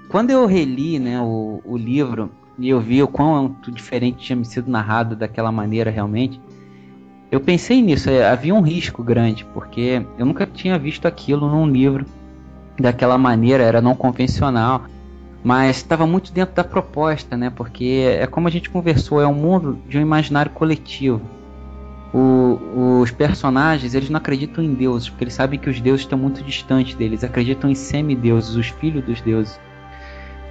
[0.10, 4.45] quando eu reli né, o, o livro e eu vi o quão diferente tinha me
[4.45, 6.39] sido narrado daquela maneira realmente,
[7.32, 11.65] eu pensei nisso, é, havia um risco grande, porque eu nunca tinha visto aquilo num
[11.65, 12.06] livro
[12.77, 14.86] daquela maneira, era não convencional,
[15.43, 17.49] mas estava muito dentro da proposta, né?
[17.49, 21.21] Porque é como a gente conversou, é um mundo de um imaginário coletivo
[22.13, 26.17] o, os personagens eles não acreditam em deuses, porque eles sabem que os deuses estão
[26.17, 29.60] muito distantes deles, acreditam em semideuses, os filhos dos deuses.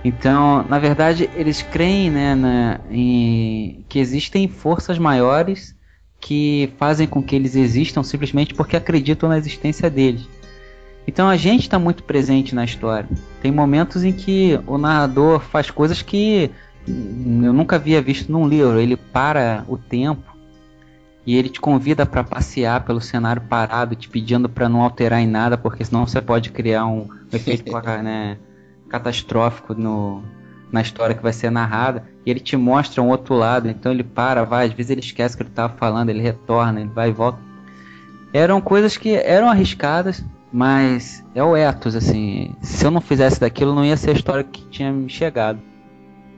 [0.02, 5.76] Então, na verdade, eles creem né, na, em, que existem forças maiores
[6.18, 10.26] que fazem com que eles existam simplesmente porque acreditam na existência deles.
[11.06, 13.08] Então a gente está muito presente na história.
[13.42, 16.50] Tem momentos em que o narrador faz coisas que
[16.86, 18.78] eu nunca havia visto num livro.
[18.78, 20.30] Ele para o tempo
[21.26, 25.26] e ele te convida para passear pelo cenário parado, te pedindo para não alterar em
[25.26, 28.38] nada, porque senão você pode criar um, efeito né,
[28.88, 30.22] catastrófico no,
[30.72, 32.04] na história que vai ser narrada.
[32.24, 35.34] E ele te mostra um outro lado, então ele para, vai, às vezes ele esquece
[35.34, 37.38] o que ele estava falando, ele retorna, ele vai e volta.
[38.32, 42.54] Eram coisas que eram arriscadas, mas é o ethos, assim.
[42.60, 45.60] Se eu não fizesse daquilo, não ia ser a história que tinha me chegado.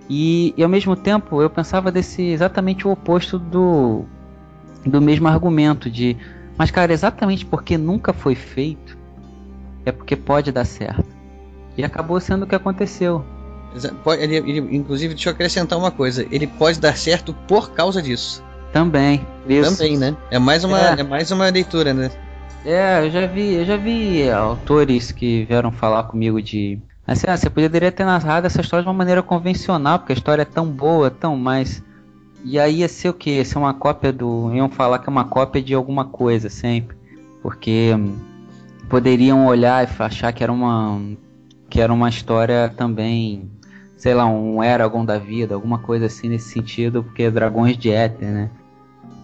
[0.09, 4.05] E, e ao mesmo tempo eu pensava desse exatamente o oposto do
[4.85, 6.16] do mesmo argumento de,
[6.59, 8.98] mas cara, exatamente porque nunca foi feito,
[9.87, 11.07] é porque pode dar certo.
[11.77, 13.25] E acabou sendo o que aconteceu.
[14.18, 18.44] Ele, ele, inclusive, deixa eu acrescentar uma coisa: ele pode dar certo por causa disso.
[18.72, 19.27] Também.
[19.48, 19.77] Isso.
[19.77, 20.16] Também, né?
[20.31, 21.01] É mais uma, é.
[21.01, 21.03] é.
[21.03, 22.11] mais uma leitura, né?
[22.64, 27.37] É, eu já vi, eu já vi autores que vieram falar comigo de assim, ah,
[27.37, 30.66] você poderia ter narrado essa história de uma maneira convencional, porque a história é tão
[30.66, 31.83] boa, tão mais
[32.44, 33.31] e aí ia ser o que?
[33.31, 34.53] Ia ser uma cópia do.
[34.53, 36.96] Iam falar que é uma cópia de alguma coisa sempre.
[37.40, 38.16] Porque hum,
[38.88, 41.01] poderiam olhar e achar que era uma.
[41.70, 43.51] que era uma história também.
[43.96, 48.29] Sei lá, um Eragon da vida, alguma coisa assim nesse sentido, porque dragões de éter,
[48.29, 48.51] né?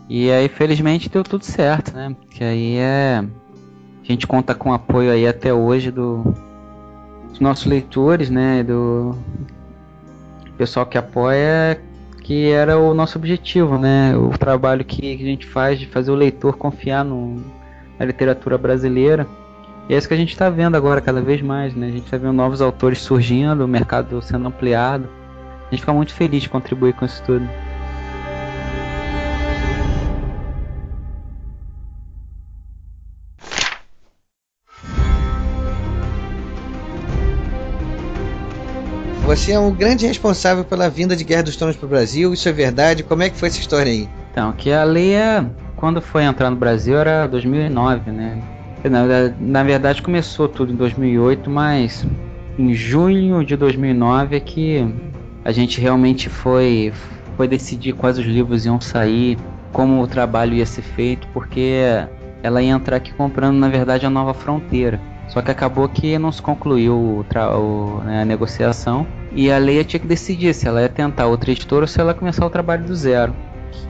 [0.09, 2.15] E aí felizmente deu tudo certo, né?
[2.31, 3.23] Que aí é.
[4.03, 6.35] A gente conta com apoio aí até hoje do,
[7.29, 8.63] dos nossos leitores, né?
[8.63, 9.15] Do
[10.57, 11.79] pessoal que apoia
[12.29, 14.15] que era o nosso objetivo, né?
[14.15, 17.43] O trabalho que, que a gente faz de fazer o leitor confiar no,
[17.99, 19.27] na literatura brasileira.
[19.89, 21.87] E é isso que a gente está vendo agora cada vez mais, né?
[21.87, 25.09] A gente está vendo novos autores surgindo, o mercado sendo ampliado.
[25.67, 27.49] A gente fica muito feliz de contribuir com isso tudo.
[39.29, 42.49] Você é um grande responsável pela vinda de Guerra dos Tronos para o Brasil, isso
[42.49, 43.03] é verdade?
[43.03, 44.09] Como é que foi essa história aí?
[44.31, 48.43] Então, que a Leia, quando foi entrar no Brasil, era 2009, né?
[48.85, 49.05] Na,
[49.39, 52.07] na verdade, começou tudo em 2008, mas
[52.59, 54.95] em junho de 2009 é que
[55.45, 56.91] a gente realmente foi,
[57.37, 59.37] foi decidir quais os livros iam sair,
[59.75, 61.83] como o trabalho ia ser feito, porque
[62.43, 64.99] ela ia entrar aqui comprando, na verdade, a nova fronteira.
[65.29, 67.25] Só que acabou que não se concluiu o
[67.57, 71.51] o, né, a negociação e a Leia tinha que decidir se ela ia tentar outra
[71.51, 73.35] editora ou se ela ia começar o trabalho do zero.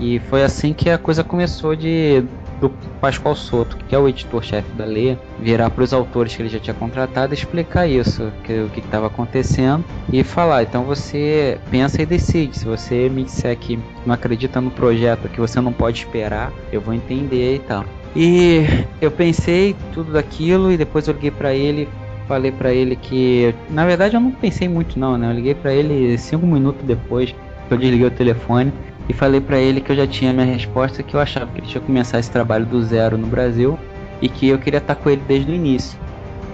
[0.01, 2.24] E foi assim que a coisa começou de
[2.61, 2.70] do
[3.01, 6.59] Pascoal Soto, que é o editor-chefe da Leia, virar para os autores que ele já
[6.59, 12.03] tinha contratado e explicar isso, que, o que estava acontecendo, e falar: então você pensa
[12.03, 12.59] e decide.
[12.59, 16.81] Se você me disser que não acredita no projeto, que você não pode esperar, eu
[16.81, 17.85] vou entender e tal.
[18.20, 18.66] E
[19.00, 21.88] eu pensei tudo daquilo e depois eu liguei para ele,
[22.26, 25.31] falei para ele que, na verdade eu não pensei muito não, né?
[25.31, 28.72] Eu liguei para ele cinco minutos depois que eu desliguei o telefone
[29.09, 31.68] e falei para ele que eu já tinha minha resposta, que eu achava que ele
[31.68, 33.78] tinha começar esse trabalho do zero no Brasil
[34.20, 35.96] e que eu queria estar com ele desde o início.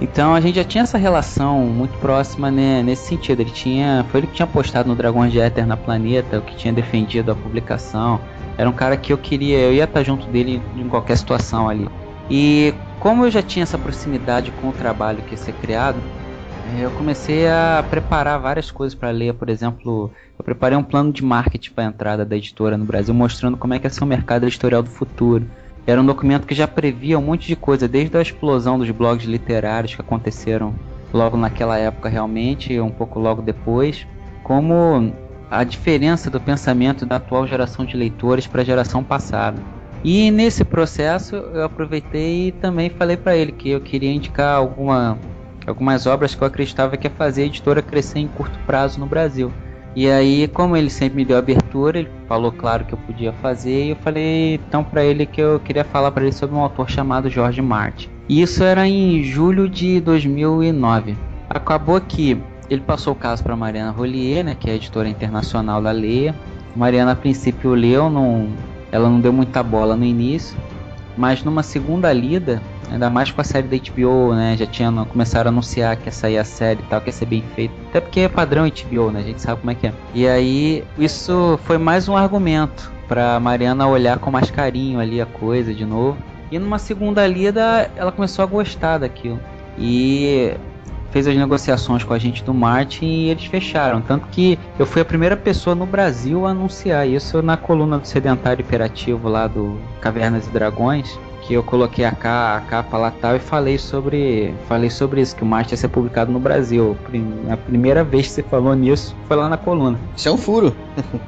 [0.03, 3.41] Então a gente já tinha essa relação muito próxima né, nesse sentido.
[3.41, 6.55] Ele tinha, foi ele que tinha postado no Dragões de Éter na Planeta, o que
[6.57, 8.21] tinha defendido a publicação.
[8.57, 11.89] Era um cara que eu queria, eu ia estar junto dele em qualquer situação ali.
[12.31, 16.01] E como eu já tinha essa proximidade com o trabalho que ia ser criado,
[16.81, 19.35] eu comecei a preparar várias coisas para ler.
[19.35, 23.13] Por exemplo, eu preparei um plano de marketing para a entrada da editora no Brasil,
[23.13, 25.47] mostrando como é que ia ser o mercado editorial do futuro.
[25.87, 29.27] Era um documento que já previa um monte de coisa, desde a explosão dos blogs
[29.27, 30.75] literários que aconteceram
[31.13, 34.07] logo naquela época realmente, um pouco logo depois,
[34.43, 35.13] como
[35.51, 39.61] a diferença do pensamento da atual geração de leitores para a geração passada.
[40.03, 45.19] E nesse processo eu aproveitei e também falei para ele que eu queria indicar alguma,
[45.67, 49.07] algumas obras que eu acreditava que ia fazer a editora crescer em curto prazo no
[49.07, 49.51] Brasil.
[49.97, 53.85] E aí, como ele sempre me deu abertura, ele falou claro que eu podia fazer,
[53.85, 56.91] e eu falei então para ele que eu queria falar para ele sobre um autor
[56.91, 58.11] chamado George Martin.
[58.29, 61.17] E isso era em julho de 2009.
[61.49, 62.37] Acabou que
[62.69, 66.35] ele passou o caso para Mariana Rollier, né, que é editora internacional da Leia.
[66.75, 68.49] Mariana a princípio leu, não,
[68.91, 70.57] ela não deu muita bola no início,
[71.17, 75.51] mas numa segunda lida, ainda mais com a série da HBO, né, já tinha começaram
[75.51, 77.73] a anunciar que ia sair a série e tal, que ia ser bem feito.
[77.91, 79.93] Até porque é padrão HBO, né, a gente sabe como é que é.
[80.15, 85.27] E aí isso foi mais um argumento para Mariana olhar com mais carinho ali a
[85.27, 86.19] coisa de novo.
[86.51, 89.41] E numa segunda lida, ela começou a gostar daquilo.
[89.79, 90.55] E
[91.15, 94.01] fez as negociações com a gente do Martin e eles fecharam.
[94.01, 98.07] Tanto que eu fui a primeira pessoa no Brasil a anunciar isso na coluna do
[98.09, 101.17] Sedentário Imperativo lá do Cavernas e Dragões.
[101.43, 105.45] Que eu coloquei a, a capa lá tal e falei sobre, falei sobre isso, que
[105.45, 106.97] o Martin ia ser publicado no Brasil.
[107.49, 109.97] A primeira vez que você falou nisso foi lá na coluna.
[110.17, 110.75] Isso é um furo.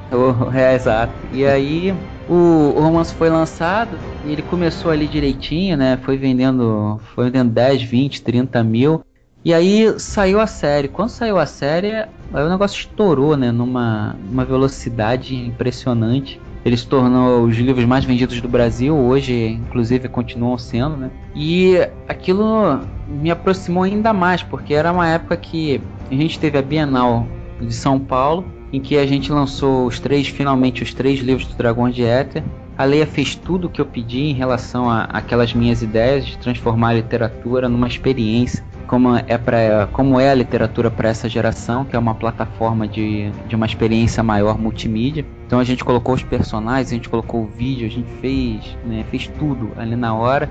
[0.53, 1.13] é, exato.
[1.31, 1.95] E aí
[2.27, 2.33] o,
[2.75, 5.97] o, romance foi lançado e ele começou ali direitinho, né?
[6.01, 9.01] Foi vendendo, foi vendendo 10, 20, 30 mil.
[9.47, 10.89] E aí saiu a série.
[10.89, 13.49] Quando saiu a série, aí o negócio estourou, né?
[13.49, 16.37] Numa, numa velocidade impressionante.
[16.65, 21.11] Ele se tornou os livros mais vendidos do Brasil, hoje, inclusive, continuam sendo, né?
[21.33, 21.77] E
[22.09, 25.79] aquilo me aproximou ainda mais, porque era uma época que
[26.11, 27.25] a gente teve a Bienal
[27.61, 31.55] de São Paulo, em que a gente lançou os três, finalmente, os três livros do
[31.55, 32.43] Dragões de Éter.
[32.77, 36.37] A Leia fez tudo o que eu pedi em relação a aquelas minhas ideias de
[36.37, 41.85] transformar a literatura numa experiência como é, pra, como é a literatura para essa geração,
[41.85, 45.25] que é uma plataforma de, de uma experiência maior multimídia.
[45.45, 49.05] Então a gente colocou os personagens, a gente colocou o vídeo, a gente fez, né,
[49.11, 50.49] fez tudo ali na hora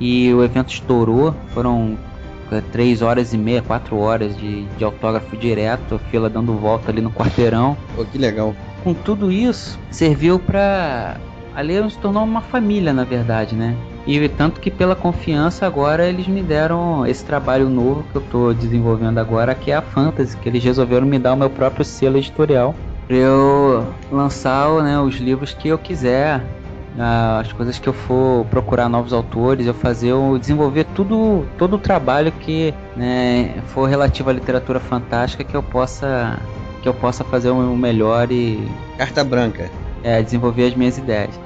[0.00, 1.34] e o evento estourou.
[1.54, 1.96] Foram
[2.50, 7.00] é, três horas e meia, quatro horas de, de autógrafo direto, fila dando volta ali
[7.00, 7.76] no quarteirão.
[7.94, 8.54] Pô, que legal.
[8.82, 11.16] Com tudo isso, serviu para
[11.54, 13.74] ali se tornou uma família, na verdade, né?
[14.06, 18.54] E tanto que pela confiança agora eles me deram esse trabalho novo que eu estou
[18.54, 22.16] desenvolvendo agora, que é a Fantasy, que eles resolveram me dar o meu próprio selo
[22.16, 22.74] editorial
[23.06, 26.44] para eu lançar né, os livros que eu quiser,
[27.40, 31.78] as coisas que eu for procurar novos autores, eu fazer, eu desenvolver tudo, todo o
[31.78, 36.38] trabalho que né, for relativo à literatura fantástica que eu possa
[36.82, 39.68] que eu possa fazer o melhor e carta branca.
[40.04, 41.36] É, desenvolver as minhas ideias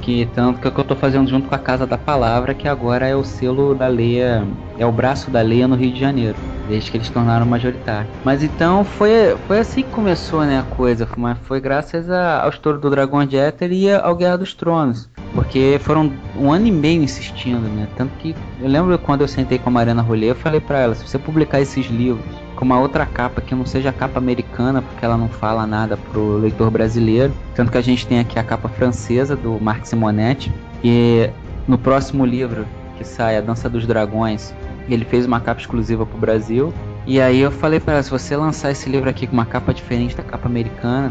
[0.00, 2.54] que tanto que é o que eu estou fazendo junto com a Casa da Palavra,
[2.54, 4.46] que agora é o selo da Leia,
[4.78, 8.10] é o braço da Leia no Rio de Janeiro, desde que eles tornaram majoritário.
[8.24, 12.50] Mas então foi, foi assim que começou né, a coisa, mas foi graças a, ao
[12.50, 15.09] estouro do Dragão de Éter e ao Guerra dos Tronos.
[15.34, 17.86] Porque foram um ano e meio insistindo, né?
[17.96, 20.94] Tanto que eu lembro quando eu sentei com a Mariana Rolê, eu falei para ela,
[20.94, 22.24] se você publicar esses livros
[22.56, 25.96] com uma outra capa que não seja a capa americana, porque ela não fala nada
[25.96, 30.52] pro leitor brasileiro, tanto que a gente tem aqui a capa francesa do Marc Simonetti,
[30.82, 31.30] e
[31.66, 32.66] no próximo livro
[32.98, 34.52] que sai, A Dança dos Dragões,
[34.88, 36.72] ele fez uma capa exclusiva pro Brasil.
[37.06, 39.72] E aí eu falei para ela, se você lançar esse livro aqui com uma capa
[39.72, 41.10] diferente da capa americana,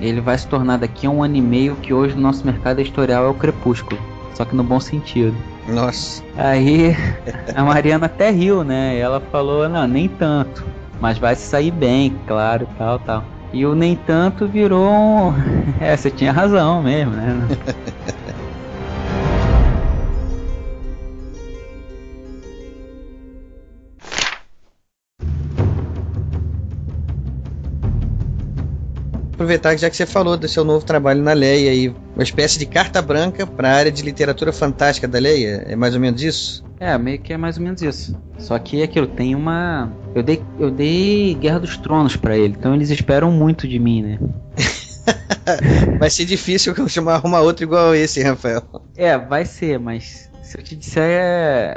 [0.00, 2.80] ele vai se tornar daqui a um ano e meio que hoje no nosso mercado
[2.80, 4.00] editorial é o Crepúsculo.
[4.34, 5.34] Só que no bom sentido.
[5.66, 6.22] Nossa.
[6.36, 6.94] Aí
[7.54, 8.98] a Mariana até riu, né?
[8.98, 10.64] Ela falou, não, nem tanto.
[11.00, 13.24] Mas vai sair bem, claro, tal, tal.
[13.52, 15.34] E o nem tanto virou um...
[15.80, 17.48] É, você tinha razão mesmo, né?
[29.36, 32.58] aproveitar que já que você falou do seu novo trabalho na Leia e uma espécie
[32.58, 36.22] de carta branca para a área de literatura fantástica da Leia, é mais ou menos
[36.22, 36.64] isso?
[36.80, 38.18] É, meio que é mais ou menos isso.
[38.38, 42.74] Só que aquilo tem uma, eu dei, eu dei Guerra dos Tronos para ele, então
[42.74, 44.18] eles esperam muito de mim, né?
[46.00, 48.62] vai ser difícil chamar uma outra igual a esse, Rafael.
[48.96, 51.76] É, vai ser, mas se eu te disser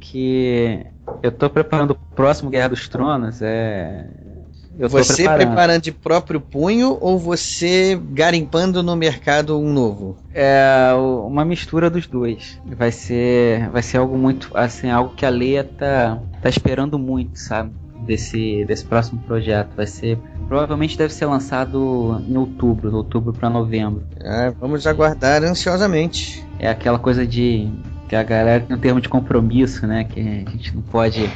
[0.00, 0.86] que
[1.22, 4.06] eu tô preparando o próximo Guerra dos Tronos, é
[4.80, 5.46] eu você preparando.
[5.46, 5.82] preparando.
[5.82, 10.16] de próprio punho ou você garimpando no mercado um novo?
[10.32, 10.90] É
[11.26, 12.58] uma mistura dos dois.
[12.64, 17.38] Vai ser, vai ser algo muito, assim, algo que a Leia tá, tá esperando muito,
[17.38, 17.70] sabe?
[18.06, 19.68] Desse, desse próximo projeto.
[19.76, 20.18] Vai ser,
[20.48, 24.02] provavelmente deve ser lançado em outubro, outubro para novembro.
[24.18, 26.42] É, vamos aguardar ansiosamente.
[26.58, 27.70] É aquela coisa de
[28.08, 30.04] que a galera tem um termo de compromisso, né?
[30.04, 31.30] Que a gente não pode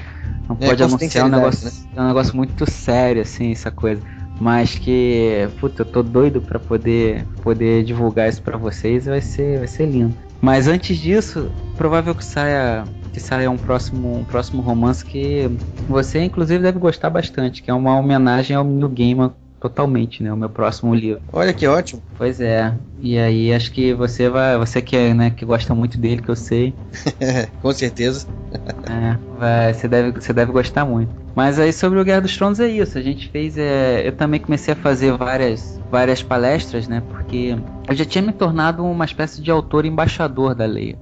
[0.48, 1.72] não é, pode anunciar um negócio, né?
[1.96, 4.02] é um negócio muito sério, assim, essa coisa.
[4.40, 9.58] Mas que, puta, eu tô doido para poder poder divulgar isso para vocês, vai ser
[9.58, 10.14] vai ser lindo.
[10.40, 15.48] Mas antes disso, provável que saia que saia um próximo um próximo romance que
[15.88, 19.30] você inclusive deve gostar bastante, que é uma homenagem ao New Gamer
[19.64, 20.30] totalmente, né?
[20.30, 21.22] O meu próximo livro.
[21.32, 22.02] Olha que ótimo.
[22.18, 22.74] Pois é.
[23.00, 26.28] E aí acho que você vai, você que é, né, que gosta muito dele, que
[26.28, 26.74] eu sei.
[27.62, 28.26] Com certeza.
[28.52, 31.10] é, vai, você deve, você deve gostar muito.
[31.34, 32.98] Mas aí sobre o Guerra dos Tronos é isso.
[32.98, 37.02] A gente fez, é, eu também comecei a fazer várias, várias palestras, né?
[37.08, 37.56] Porque
[37.88, 40.94] eu já tinha me tornado uma espécie de autor embaixador da lei.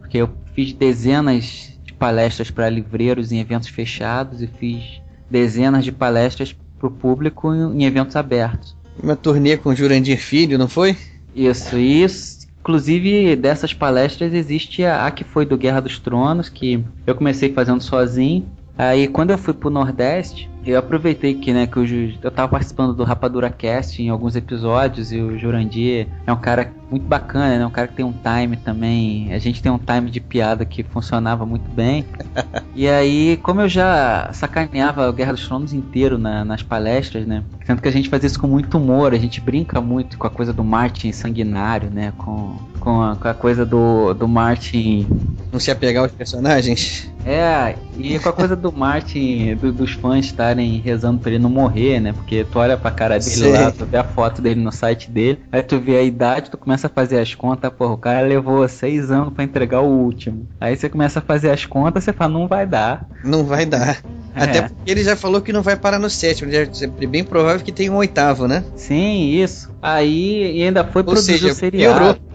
[0.00, 5.92] Porque eu fiz dezenas de palestras para livreiros em eventos fechados e fiz dezenas de
[5.92, 8.76] palestras pro público em, eventos abertos.
[9.02, 10.96] Uma turnê com Jurandir Filho, não foi?
[11.34, 12.38] Isso, isso.
[12.60, 17.52] Inclusive, dessas palestras existe a, a que foi do Guerra dos Tronos, que eu comecei
[17.52, 18.46] fazendo sozinho.
[18.76, 21.84] Aí, quando eu fui pro Nordeste, eu aproveitei que, né, que eu,
[22.22, 26.72] eu tava participando do Rapadura Cast em alguns episódios e o Jurandir é um cara
[26.90, 27.66] muito bacana, né?
[27.66, 29.32] Um cara que tem um time também.
[29.32, 32.04] A gente tem um time de piada que funcionava muito bem.
[32.74, 37.42] e aí, como eu já sacaneava o Guerra dos Tronos inteiro na, nas palestras, né?
[37.66, 40.30] Tanto que a gente faz isso com muito humor, a gente brinca muito com a
[40.30, 42.12] coisa do Martin sanguinário, né?
[42.16, 45.06] Com, com, a, com a coisa do, do Martin.
[45.52, 47.10] Não se apegar aos personagens?
[47.28, 51.50] É, e com a coisa do Martin, do, dos fãs estarem rezando pra ele não
[51.50, 52.14] morrer, né?
[52.14, 53.52] Porque tu olha pra cara dele Sei.
[53.52, 56.56] lá, tu vê a foto dele no site dele, aí tu vê a idade, tu
[56.56, 60.48] começa a fazer as contas, porra, o cara levou seis anos para entregar o último.
[60.58, 63.06] Aí você começa a fazer as contas, você fala, não vai dar.
[63.22, 64.02] Não vai dar.
[64.34, 64.44] É.
[64.44, 67.72] Até porque ele já falou que não vai parar no sétimo, é bem provável que
[67.72, 68.64] tenha um oitavo, né?
[68.74, 69.70] Sim, isso.
[69.82, 71.98] Aí ainda foi Ou produzir seja, o seriado.
[71.98, 72.27] Piorou.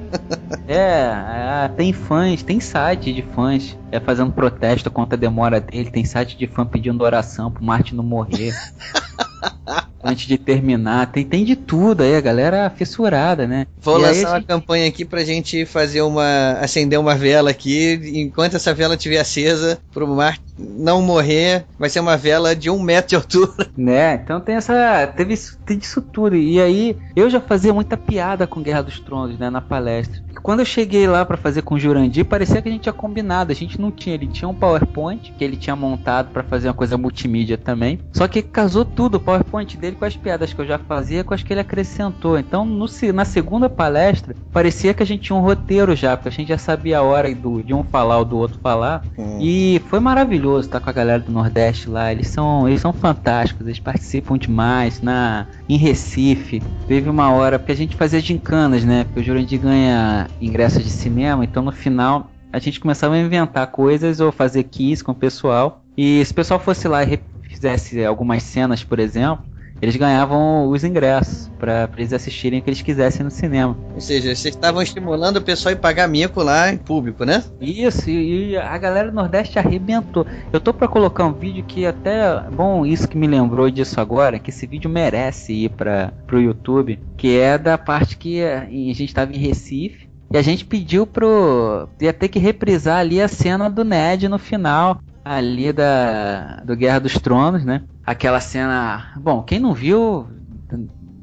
[0.68, 5.91] É, é, tem fãs, tem site de fãs é, fazendo protesto contra a demora dele,
[5.91, 8.53] tem site de fã pedindo oração pro Martin não morrer.
[10.04, 11.12] antes de terminar.
[11.12, 13.66] Tem, tem de tudo aí, a galera fissurada, né?
[13.82, 14.48] Vou e lançar uma gente...
[14.48, 16.58] campanha aqui pra gente fazer uma.
[16.60, 18.00] acender uma vela aqui.
[18.16, 22.82] Enquanto essa vela estiver acesa, pro mar não morrer, vai ser uma vela de um
[22.82, 23.72] metro de altura.
[23.76, 24.16] Né?
[24.16, 25.08] Então tem essa.
[25.16, 25.36] Teve
[25.66, 26.36] tem isso tudo.
[26.36, 29.50] E aí, eu já fazia muita piada com Guerra dos Tronos, né?
[29.50, 30.22] Na palestra.
[30.44, 33.54] Quando eu cheguei lá para fazer com o Jurandir, parecia que a gente tinha combinado.
[33.54, 34.14] A gente não tinha.
[34.14, 37.98] Ele tinha um PowerPoint que ele tinha montado para fazer uma coisa multimídia também.
[38.12, 39.16] Só que casou tudo.
[39.16, 42.38] O PowerPoint dele com as piadas que eu já fazia, com as que ele acrescentou.
[42.38, 46.32] Então, no, na segunda palestra, parecia que a gente tinha um roteiro já, porque a
[46.32, 49.02] gente já sabia a hora do, de um falar ou do outro falar.
[49.18, 49.38] Hum.
[49.39, 52.12] E foi maravilhoso estar com a galera do Nordeste lá.
[52.12, 55.02] Eles são, eles são fantásticos, eles participam demais.
[55.02, 59.06] Na, em Recife, teve uma hora, porque a gente fazia gincanas, né?
[59.06, 63.67] Porque o Jurandir ganha ingressos de cinema, então no final a gente começava a inventar
[63.67, 65.84] coisas ou fazer quiz com o pessoal.
[65.97, 67.19] E se o pessoal fosse lá e
[67.49, 69.43] fizesse algumas cenas, por exemplo,
[69.81, 73.77] eles ganhavam os ingressos para eles assistirem o que eles quisessem no cinema.
[73.93, 77.43] Ou seja, vocês estavam estimulando o pessoal a pagar mico lá em público, né?
[77.59, 80.25] Isso, e, e a galera do Nordeste arrebentou.
[80.53, 84.39] Eu tô para colocar um vídeo que até bom isso que me lembrou disso agora,
[84.39, 89.03] que esse vídeo merece ir para pro YouTube, que é da parte que a gente
[89.03, 90.03] estava em Recife
[90.34, 94.39] e a gente pediu pro ia ter que reprisar ali a cena do Ned no
[94.39, 97.81] final ali da do Guerra dos Tronos, né?
[98.05, 100.27] Aquela cena, bom, quem não viu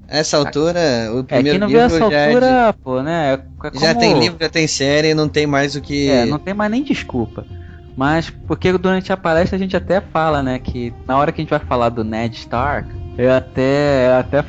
[0.08, 0.80] essa altura,
[1.12, 3.34] o é, primeiro quem não viu essa é altura, pô, né?
[3.34, 6.08] é de- já como- tem livro, já tem série, não tem mais o que.
[6.08, 7.44] É, não tem mais nem desculpa.
[7.96, 11.42] Mas porque durante a palestra a gente até fala, né, que na hora que a
[11.42, 12.88] gente vai falar do Ned Stark,
[13.18, 14.44] eu até até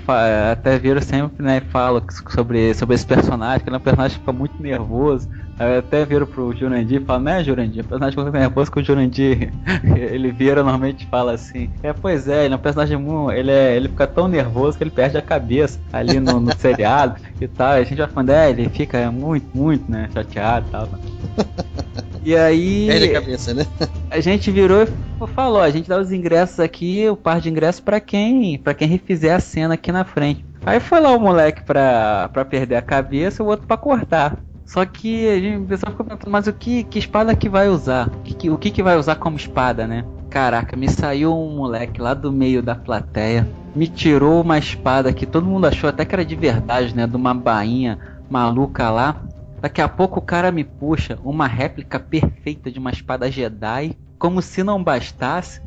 [0.51, 4.15] até viro sempre, né, e falo sobre sobre esse personagem, que ele é um personagem
[4.17, 5.27] que fica muito nervoso.
[5.59, 8.83] Eu até viro pro Jurandir e falo, né, Jurandir, o personagem fica nervoso que o
[8.83, 9.51] Jurandir
[9.95, 13.75] ele vira normalmente fala assim, é, pois é, ele é um personagem muito, ele é,
[13.75, 17.77] ele fica tão nervoso que ele perde a cabeça ali no, no seriado e tal.
[17.77, 20.89] E a gente vai falando, é, ele fica muito, muito, né, chateado e tal.
[22.23, 23.65] E aí Perde a cabeça, né?
[24.09, 27.81] a gente virou e falou, a gente dá os ingressos aqui, o par de ingressos
[27.81, 30.45] pra quem, para quem refizer a cena aqui na frente.
[30.65, 34.37] Aí foi lá o moleque pra, pra perder a cabeça, o outro pra cortar.
[34.65, 37.67] Só que a gente, o pessoal ficou perguntando, mas o que, que espada que vai
[37.67, 38.07] usar?
[38.07, 40.05] O que, que- o que, que vai usar como espada, né?
[40.29, 45.25] Caraca, me saiu um moleque lá do meio da plateia, me tirou uma espada que
[45.25, 47.05] todo mundo achou até que era de verdade, né?
[47.05, 47.99] De uma bainha
[48.29, 49.21] maluca lá.
[49.61, 53.95] Daqui a pouco o cara me puxa uma réplica perfeita de uma espada Jedi.
[54.17, 55.61] Como se não bastasse,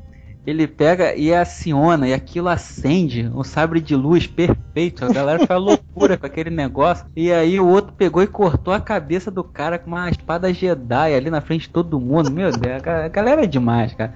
[0.44, 5.04] ele pega e aciona e aquilo acende um sabre de luz perfeito.
[5.04, 7.06] A galera fica loucura com aquele negócio.
[7.14, 11.14] E aí o outro pegou e cortou a cabeça do cara com uma espada Jedi
[11.14, 12.32] ali na frente de todo mundo.
[12.32, 14.12] Meu Deus, a galera é demais, cara.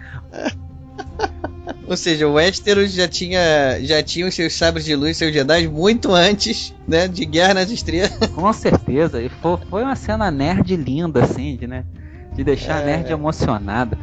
[1.87, 5.67] Ou seja, o Westeros já tinha, já tinha os seus sabres de luz, seus Jedi,
[5.69, 8.13] muito antes, né, de Guerra nas Estrelas.
[8.35, 9.23] Com certeza.
[9.23, 11.85] E foi, foi uma cena nerd linda, assim, de, né?
[12.35, 12.85] De deixar a É.
[12.85, 13.99] nerd emocionada.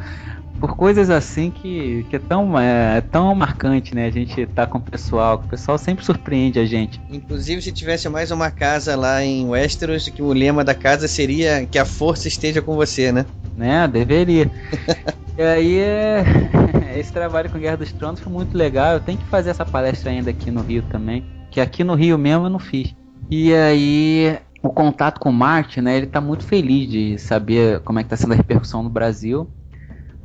[0.60, 4.06] Por coisas assim que, que é tão, é, tão marcante, né?
[4.06, 7.00] A gente tá com o pessoal, que o pessoal sempre surpreende a gente.
[7.10, 11.66] Inclusive, se tivesse mais uma casa lá em Westeros, que o lema da casa seria
[11.66, 13.26] que a força esteja com você, né?
[13.56, 13.86] Né?
[13.88, 14.50] Deveria.
[15.36, 16.24] e aí, é...
[16.98, 18.94] esse trabalho com Guerra dos Tronos foi muito legal.
[18.94, 21.24] Eu tenho que fazer essa palestra ainda aqui no Rio também.
[21.50, 22.94] Que aqui no Rio mesmo eu não fiz.
[23.30, 25.96] E aí, o contato com o Martin, né?
[25.96, 29.48] Ele tá muito feliz de saber como é que tá sendo a repercussão no Brasil.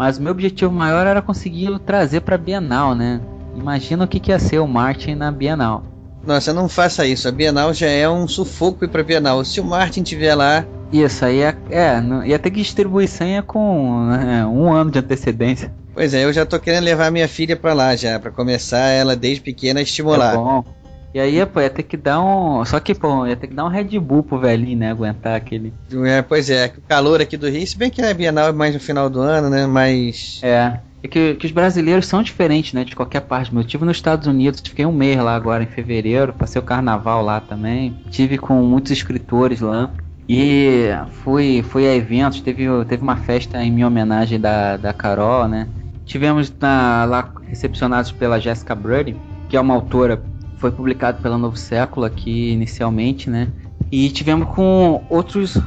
[0.02, 3.22] Mas o meu objetivo maior era conseguir trazer pra Bienal, né?
[3.56, 5.84] Imagina o que, que ia ser o Martin na Bienal.
[6.26, 7.28] Nossa, não faça isso.
[7.28, 9.46] A Bienal já é um sufoco pra Bienal.
[9.46, 13.44] Se o Martin tiver lá, Isso aí é, é não- ia ter que distribuir senha
[13.44, 15.72] com né, um ano de antecedência.
[15.94, 19.16] pois é, eu já tô querendo levar minha filha pra lá já, pra começar ela
[19.16, 20.34] desde pequena a estimular.
[20.34, 20.64] É bom.
[21.14, 22.64] E aí, pô, ia ter que dar um.
[22.64, 24.92] Só que, pô, ia ter que dar um Red Bull pro velhinho, né?
[24.92, 25.74] Aguentar aquele.
[26.06, 28.74] É, pois é, o calor aqui do Rio, se bem que a Bienal é mais
[28.74, 29.66] no final do ano, né?
[29.68, 30.40] Mas.
[30.44, 30.80] É.
[31.04, 32.84] É que, que os brasileiros são diferentes, né?
[32.84, 33.54] De qualquer parte.
[33.54, 37.24] Eu tive nos Estados Unidos, fiquei um mês lá agora em fevereiro, passei o carnaval
[37.24, 37.98] lá também.
[38.10, 39.92] Tive com muitos escritores lá.
[40.30, 45.48] E fui, fui a eventos, teve, teve uma festa em minha homenagem da, da Carol,
[45.48, 45.68] né?
[46.06, 50.24] Tivemos na- lá recepcionados pela Jessica Brody, que é uma autora,
[50.62, 53.48] foi publicado pela Novo Século aqui inicialmente, né?
[53.92, 55.58] E tivemos com outros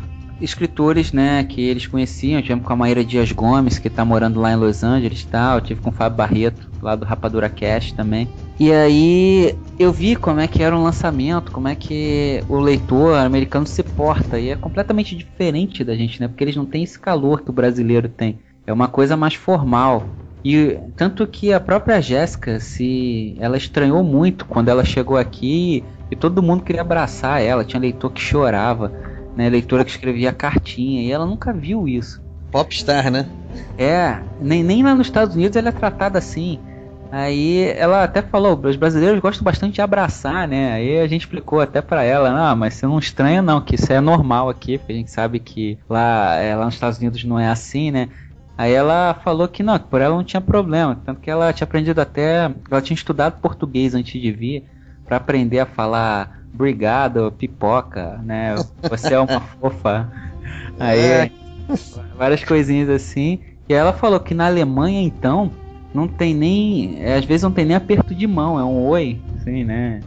[0.41, 2.41] escritores, né, que eles conheciam.
[2.41, 5.61] Tivemos com a Maíra Dias Gomes, que tá morando lá em Los Angeles e tal.
[5.61, 8.29] Tive com o Fábio Barreto, lá do Rapadura Cast também.
[8.59, 13.17] E aí eu vi como é que era um lançamento, como é que o leitor
[13.19, 14.39] americano se porta.
[14.39, 16.29] E é completamente diferente da gente, né?
[16.29, 18.39] Porque eles não têm esse calor que o brasileiro tem.
[18.67, 20.05] É uma coisa mais formal.
[20.45, 26.15] E tanto que a própria Jéssica, se ela estranhou muito quando ela chegou aqui e
[26.15, 27.65] todo mundo queria abraçar ela.
[27.65, 28.93] Tinha leitor que chorava,
[29.35, 29.49] né?
[29.49, 32.23] Leitora que escrevia cartinha e ela nunca viu isso.
[32.51, 33.27] Popstar, né?
[33.79, 36.61] É, nem, nem lá nos Estados Unidos ela é tratada assim.
[37.11, 40.73] Aí ela até falou, os brasileiros gostam bastante de abraçar, né?
[40.73, 43.93] Aí a gente explicou até pra ela, não, mas você não estranha não, que isso
[43.93, 47.39] é normal aqui, porque a gente sabe que lá, é, lá nos Estados Unidos não
[47.39, 48.09] é assim, né?
[48.57, 51.65] Aí ela falou que não, que por ela não tinha problema, tanto que ela tinha
[51.65, 54.65] aprendido até, ela tinha estudado português antes de vir,
[55.05, 58.55] pra aprender a falar obrigado, pipoca, né?
[58.89, 60.11] Você é uma fofa.
[60.79, 61.33] Aí,
[62.17, 63.41] várias coisinhas assim.
[63.69, 65.51] E ela falou que na Alemanha, então,
[65.93, 66.97] não tem nem.
[67.01, 70.01] é, Às vezes não tem nem aperto de mão, é um oi, assim, né?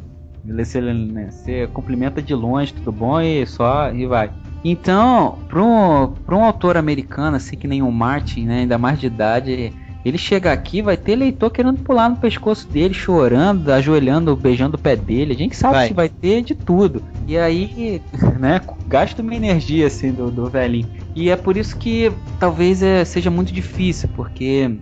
[0.45, 4.32] Você, né, você cumprimenta de longe, tudo bom, e só e vai.
[4.64, 8.99] Então, para um, pra um autor americano, assim que nem o Martin, né, ainda mais
[8.99, 14.36] de idade, Ele chega aqui, vai ter leitor querendo pular no pescoço dele, chorando, ajoelhando,
[14.36, 15.34] beijando o pé dele.
[15.34, 15.88] A gente sabe Vai.
[15.89, 17.03] que vai ter de tudo.
[17.28, 18.01] E aí,
[18.39, 20.88] né, gasta uma energia assim do, do velhinho.
[21.14, 24.80] E é por isso que talvez é, seja muito difícil, porque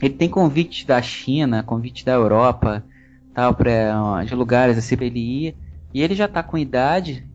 [0.00, 2.84] ele tem convites da China, convites da Europa,
[3.34, 5.56] tal, para de lugares assim pra ele ir.
[5.92, 7.26] E ele já tá com idade,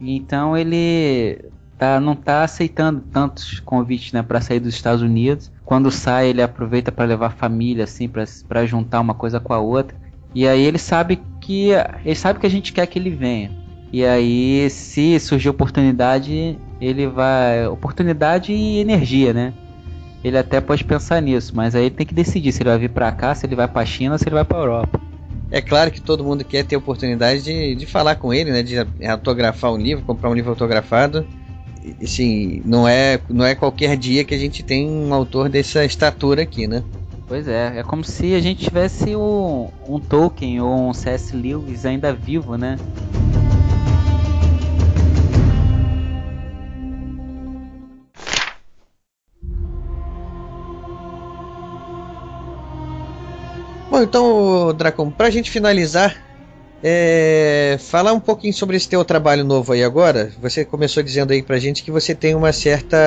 [0.00, 1.44] então ele
[1.78, 5.50] tá, não tá aceitando tantos convites, né, para sair dos Estados Unidos.
[5.64, 8.08] Quando sai, ele aproveita para levar família, assim,
[8.48, 9.96] para juntar uma coisa com a outra.
[10.34, 11.70] E aí ele sabe que
[12.04, 13.50] ele sabe que a gente quer que ele venha.
[13.92, 17.66] E aí, se surgir oportunidade, ele vai.
[17.66, 19.54] Oportunidade e energia, né?
[20.22, 22.90] Ele até pode pensar nisso, mas aí ele tem que decidir se ele vai vir
[22.90, 25.00] pra cá, se ele vai pra China se ele vai pra Europa.
[25.50, 28.62] É claro que todo mundo quer ter oportunidade de, de falar com ele, né?
[28.62, 28.76] De
[29.06, 31.26] autografar um livro, comprar um livro autografado.
[31.82, 35.84] E, Assim, não é, não é qualquer dia que a gente tem um autor dessa
[35.84, 36.82] estatura aqui, né?
[37.28, 41.34] Pois é, é como se a gente tivesse um, um Tolkien ou um C.S.
[41.36, 42.76] Lewis ainda vivo, né?
[53.96, 56.14] Bom, então, Dracon, pra gente finalizar,
[56.82, 60.30] é, falar um pouquinho sobre esse teu trabalho novo aí agora.
[60.38, 62.98] Você começou dizendo aí pra gente que você tem uma certa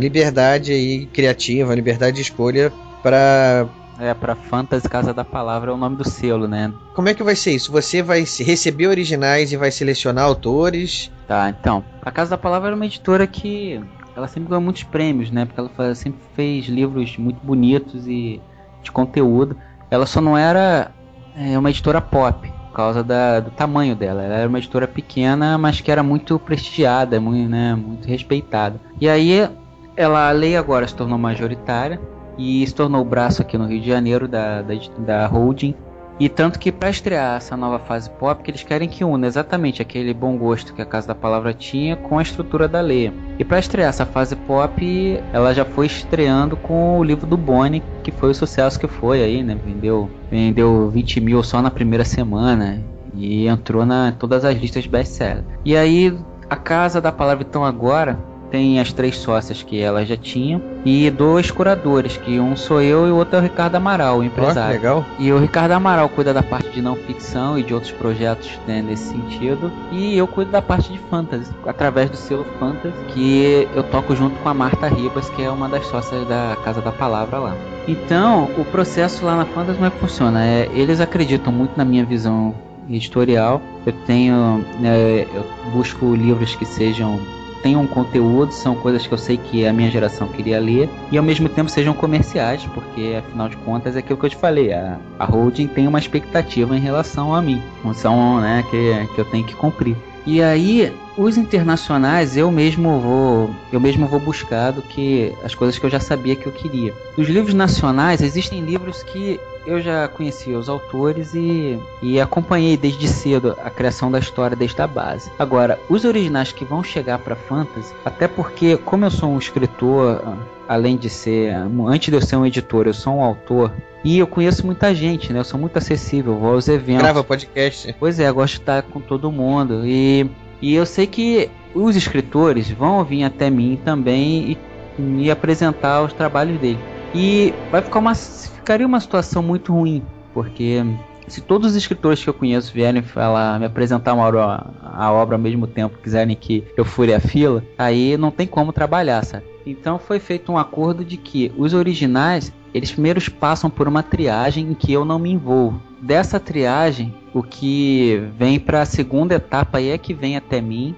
[0.00, 2.72] liberdade aí criativa, liberdade de escolha
[3.04, 3.68] para
[4.00, 6.72] É, pra Fantasy Casa da Palavra é o nome do selo, né?
[6.92, 7.70] Como é que vai ser isso?
[7.70, 11.08] Você vai receber originais e vai selecionar autores?
[11.28, 11.84] Tá, então.
[12.02, 13.80] A Casa da Palavra era uma editora que
[14.16, 15.44] ela sempre ganhou muitos prêmios, né?
[15.44, 18.42] Porque ela sempre fez livros muito bonitos e
[18.82, 19.56] de conteúdo.
[19.92, 20.90] Ela só não era
[21.36, 24.22] é, uma editora pop por causa da- do tamanho dela.
[24.22, 28.80] Ela era uma editora pequena, mas que era muito prestigiada, muito, né, muito respeitada.
[28.98, 29.46] E aí
[29.94, 32.00] ela, a lei agora se tornou majoritária
[32.38, 35.74] e se tornou o braço aqui no Rio de Janeiro da, da, da holding.
[36.22, 39.82] E tanto que para estrear essa nova fase pop, que eles querem que una exatamente
[39.82, 43.12] aquele bom gosto que a Casa da Palavra tinha com a estrutura da Leia.
[43.40, 47.82] E para estrear essa fase pop, ela já foi estreando com o livro do Bonnie,
[48.04, 49.58] que foi o sucesso que foi aí, né?
[49.66, 52.80] Vendeu, vendeu 20 mil só na primeira semana
[53.16, 55.42] e entrou na todas as listas best-seller.
[55.64, 56.16] E aí
[56.48, 58.16] a Casa da Palavra então agora
[58.52, 63.08] tem as três sócias que elas já tinham e dois curadores, que um sou eu
[63.08, 64.74] e o outro é o Ricardo Amaral, o empresário.
[64.74, 65.04] legal.
[65.18, 68.82] E o Ricardo Amaral cuida da parte de não ficção e de outros projetos né,
[68.82, 69.72] nesse sentido.
[69.90, 74.38] E eu cuido da parte de fantasy, através do selo Fantasy, que eu toco junto
[74.40, 77.56] com a Marta Ribas, que é uma das sócias da Casa da Palavra lá.
[77.88, 80.44] Então, o processo lá na Fantasy como é que funciona?
[80.44, 82.54] É, eles acreditam muito na minha visão
[82.90, 83.62] editorial.
[83.86, 84.62] Eu tenho.
[84.78, 87.18] né, eu busco livros que sejam
[87.62, 91.24] tenham conteúdo, são coisas que eu sei que a minha geração queria ler, e ao
[91.24, 94.98] mesmo tempo sejam comerciais, porque afinal de contas é aquilo que eu te falei, a,
[95.18, 97.62] a holding tem uma expectativa em relação a mim,
[97.94, 99.96] são né, que, que eu tenho que cumprir.
[100.24, 105.78] E aí, os internacionais eu mesmo vou, eu mesmo vou buscar do que as coisas
[105.78, 106.94] que eu já sabia que eu queria.
[107.16, 113.06] Dos livros nacionais, existem livros que eu já conhecia os autores e, e acompanhei desde
[113.08, 115.30] cedo a criação da história desde a base.
[115.38, 120.22] Agora, os originais que vão chegar para fantasy, até porque como eu sou um escritor,
[120.68, 121.54] além de ser,
[121.86, 123.72] antes de eu ser um editor, eu sou um autor
[124.04, 125.38] e eu conheço muita gente, né?
[125.38, 127.02] Eu sou muito acessível, vou aos eventos.
[127.02, 127.94] Grava podcast.
[127.98, 129.82] Pois é, gosto de estar com todo mundo.
[129.86, 130.28] E,
[130.60, 134.56] e eu sei que os escritores vão vir até mim também
[134.98, 136.78] e me apresentar os trabalhos dele.
[137.14, 140.02] E vai ficar uma, ficaria uma situação muito ruim,
[140.32, 140.84] porque
[141.28, 145.36] se todos os escritores que eu conheço vierem falar, me apresentar uma obra, a obra
[145.36, 149.44] ao mesmo tempo, quiserem que eu fure a fila, aí não tem como trabalhar, sabe?
[149.66, 154.70] Então foi feito um acordo de que os originais eles primeiros passam por uma triagem
[154.70, 155.80] em que eu não me envolvo.
[156.00, 160.94] Dessa triagem, o que vem para a segunda etapa aí é que vem até mim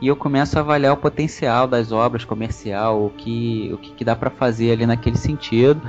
[0.00, 4.04] e eu começo a avaliar o potencial das obras comercial, o que, o que, que
[4.04, 5.80] dá para fazer ali naquele sentido,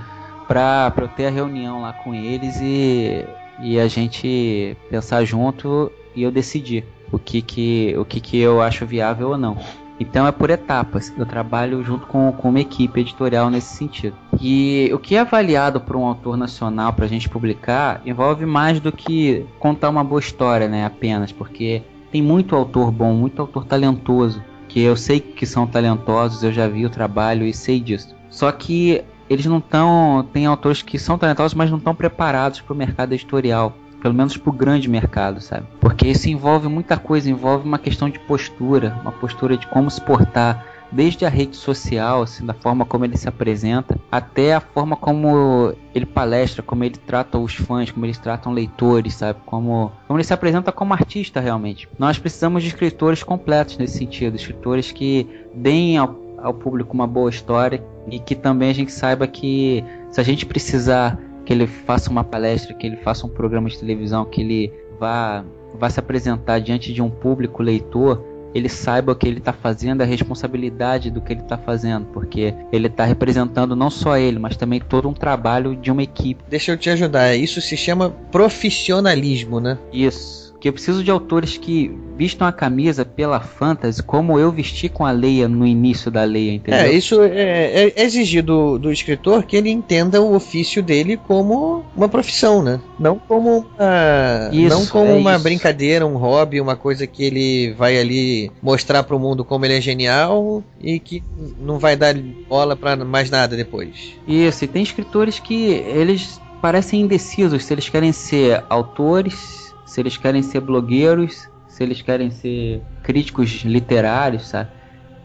[0.47, 3.26] para eu ter a reunião lá com eles e,
[3.62, 8.62] e a gente pensar junto e eu decidir o que, que, o que, que eu
[8.62, 9.58] acho viável ou não.
[9.99, 11.12] Então é por etapas.
[11.18, 14.16] Eu trabalho junto com, com uma equipe editorial nesse sentido.
[14.39, 18.80] E o que é avaliado por um autor nacional para a gente publicar envolve mais
[18.80, 20.86] do que contar uma boa história, né?
[20.86, 21.82] Apenas porque
[22.12, 26.68] tem muito autor bom, muito autor talentoso que eu sei que são talentosos, eu já
[26.68, 28.16] vi o trabalho e sei disso.
[28.30, 32.74] Só que eles não estão, tem autores que são talentosos, mas não estão preparados para
[32.74, 35.66] o mercado editorial pelo menos para o grande mercado, sabe?
[35.80, 39.99] Porque isso envolve muita coisa, envolve uma questão de postura, uma postura de como se
[39.99, 44.96] portar desde a rede social, assim, da forma como ele se apresenta, até a forma
[44.96, 49.40] como ele palestra, como ele trata os fãs, como eles tratam leitores, sabe?
[49.46, 51.88] Como, como ele se apresenta como artista realmente.
[51.98, 57.30] Nós precisamos de escritores completos nesse sentido, escritores que deem ao, ao público uma boa
[57.30, 62.10] história e que também a gente saiba que se a gente precisar que ele faça
[62.10, 65.46] uma palestra, que ele faça um programa de televisão, que ele vá,
[65.80, 68.22] vá se apresentar diante de um público leitor,
[68.54, 72.54] ele saiba o que ele está fazendo, a responsabilidade do que ele está fazendo, porque
[72.72, 76.43] ele está representando não só ele, mas também todo um trabalho de uma equipe.
[76.50, 79.78] Deixa eu te ajudar, isso se chama profissionalismo, né?
[79.91, 80.47] Isso.
[80.60, 85.05] Que eu preciso de autores que vistam a camisa pela fantasy como eu vesti com
[85.05, 86.80] a Leia no início da Leia, entendeu?
[86.80, 91.86] É, isso é, é exigir do, do escritor que ele entenda o ofício dele como
[91.95, 92.80] uma profissão, né?
[92.99, 95.43] Não como uma, Isso, não como é uma isso.
[95.43, 99.82] brincadeira, um hobby, uma coisa que ele vai ali mostrar pro mundo como ele é
[99.82, 101.24] genial e que
[101.60, 102.16] não vai dar
[102.49, 104.14] bola pra mais nada depois.
[104.28, 110.18] Isso, e tem escritores que eles parecem indecisos se eles querem ser autores, se eles
[110.18, 114.70] querem ser blogueiros, se eles querem ser críticos literários, sabe?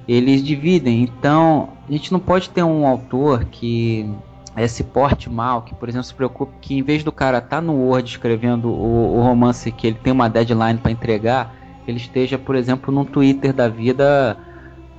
[0.06, 1.02] Eles dividem.
[1.02, 4.08] Então, a gente não pode ter um autor que
[4.56, 7.60] eh, se porte mal, que, por exemplo, se preocupe que em vez do cara estar
[7.60, 11.54] no Word escrevendo o, o romance que ele tem uma deadline para entregar,
[11.86, 14.38] ele esteja, por exemplo, num Twitter da vida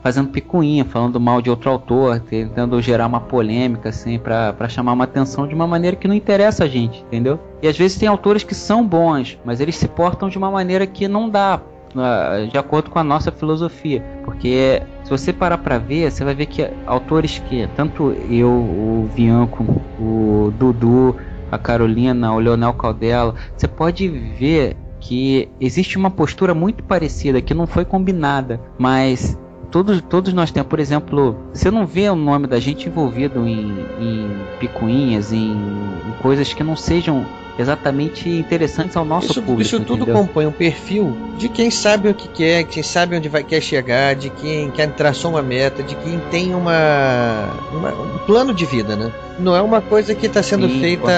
[0.03, 5.05] fazendo picuinha, falando mal de outro autor, tentando gerar uma polêmica, assim, pra chamar uma
[5.05, 7.39] atenção de uma maneira que não interessa a gente, entendeu?
[7.61, 10.85] E às vezes tem autores que são bons, mas eles se portam de uma maneira
[10.85, 11.61] que não dá,
[11.95, 14.03] ah, de acordo com a nossa filosofia.
[14.25, 19.09] Porque se você parar pra ver, você vai ver que autores que, tanto eu, o
[19.15, 19.63] Bianco,
[19.97, 21.15] o Dudu,
[21.49, 27.53] a Carolina, o Leonel Caldela, você pode ver que existe uma postura muito parecida, que
[27.53, 29.37] não foi combinada, mas
[29.73, 33.71] todos, todos nós temos, por exemplo, você não vê o nome da gente envolvido em,
[33.99, 37.25] em picuinhas, em, em coisas que não sejam
[37.57, 39.61] exatamente interessantes ao nosso Isso, público.
[39.61, 40.15] isso tudo entendeu?
[40.15, 44.15] compõe um perfil de quem sabe o que quer, quem sabe onde vai quer chegar,
[44.15, 48.95] de quem quer traçou uma meta, de quem tem uma, uma- um plano de vida,
[48.95, 49.11] né?
[49.39, 51.11] Não é uma coisa que está sendo Sim, feita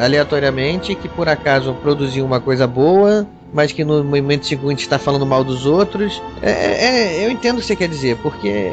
[0.00, 5.26] aleatoriamente, que por acaso produziu uma coisa boa, mas que no momento seguinte está falando
[5.26, 6.20] mal dos outros.
[6.42, 8.72] É, é- eu entendo o que você quer dizer, porque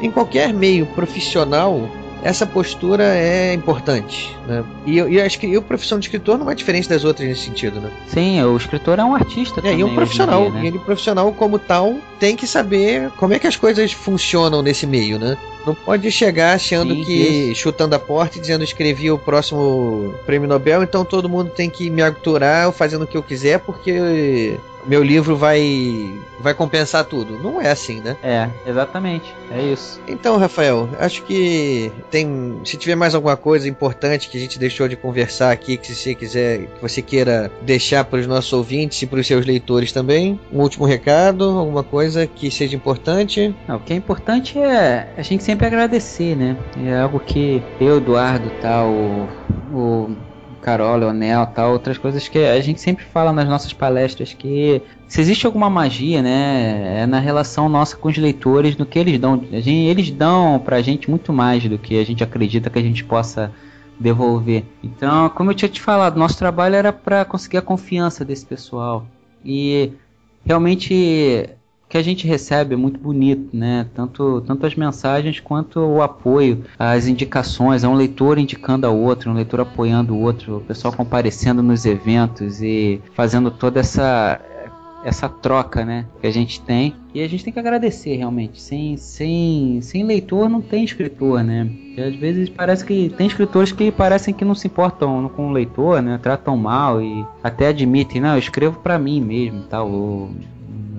[0.00, 1.80] em qualquer meio profissional
[2.22, 4.64] essa postura é importante, né?
[4.86, 7.28] E eu, eu acho que e a profissão de escritor não é diferente das outras
[7.28, 7.90] nesse sentido, né?
[8.08, 9.80] Sim, o escritor é um artista É, também.
[9.80, 10.42] e um profissional.
[10.50, 10.64] dia, né?
[10.64, 14.86] E ele profissional como tal tem que saber como é que as coisas funcionam nesse
[14.86, 15.36] meio, né?
[15.66, 20.48] Não pode chegar achando Sim, que chutando a porta e dizendo escrevi o próximo prêmio
[20.48, 24.56] Nobel, então todo mundo tem que me aturar fazendo o que eu quiser porque
[24.88, 27.38] meu livro vai vai compensar tudo.
[27.38, 28.16] Não é assim, né?
[28.22, 29.34] É, exatamente.
[29.50, 30.00] É isso.
[30.06, 32.60] Então, Rafael, acho que tem.
[32.64, 36.14] Se tiver mais alguma coisa importante que a gente deixou de conversar aqui, que você
[36.14, 40.38] quiser, que você queira deixar para os nossos ouvintes e para os seus leitores também,
[40.52, 43.54] um último recado, alguma coisa que seja importante.
[43.66, 46.56] Não, o que é importante é a gente sempre agradecer, né?
[46.84, 49.28] É algo que eu, Eduardo, tal, o,
[49.72, 50.16] o
[50.68, 55.18] Carol, Leonel, tal, outras coisas que a gente sempre fala nas nossas palestras que se
[55.18, 59.42] existe alguma magia, né, é na relação nossa com os leitores, no que eles dão.
[59.50, 63.02] Gente, eles dão pra gente muito mais do que a gente acredita que a gente
[63.02, 63.50] possa
[63.98, 64.62] devolver.
[64.84, 69.06] Então, como eu tinha te falado, nosso trabalho era para conseguir a confiança desse pessoal.
[69.42, 69.92] E
[70.44, 71.57] realmente o
[71.88, 73.86] que a gente recebe é muito bonito, né?
[73.94, 79.30] Tanto, tanto as mensagens quanto o apoio, as indicações, é um leitor indicando ao outro,
[79.30, 84.40] um leitor apoiando o outro, o pessoal comparecendo nos eventos e fazendo toda essa
[85.04, 86.94] essa troca, né, que a gente tem.
[87.14, 88.60] E a gente tem que agradecer realmente.
[88.60, 91.70] Sem, sem, sem leitor não tem escritor, né?
[91.96, 95.52] E às vezes parece que tem escritores que parecem que não se importam com o
[95.52, 96.18] leitor, né?
[96.20, 100.30] Tratam mal e até admitem, não, eu escrevo pra mim mesmo, tal.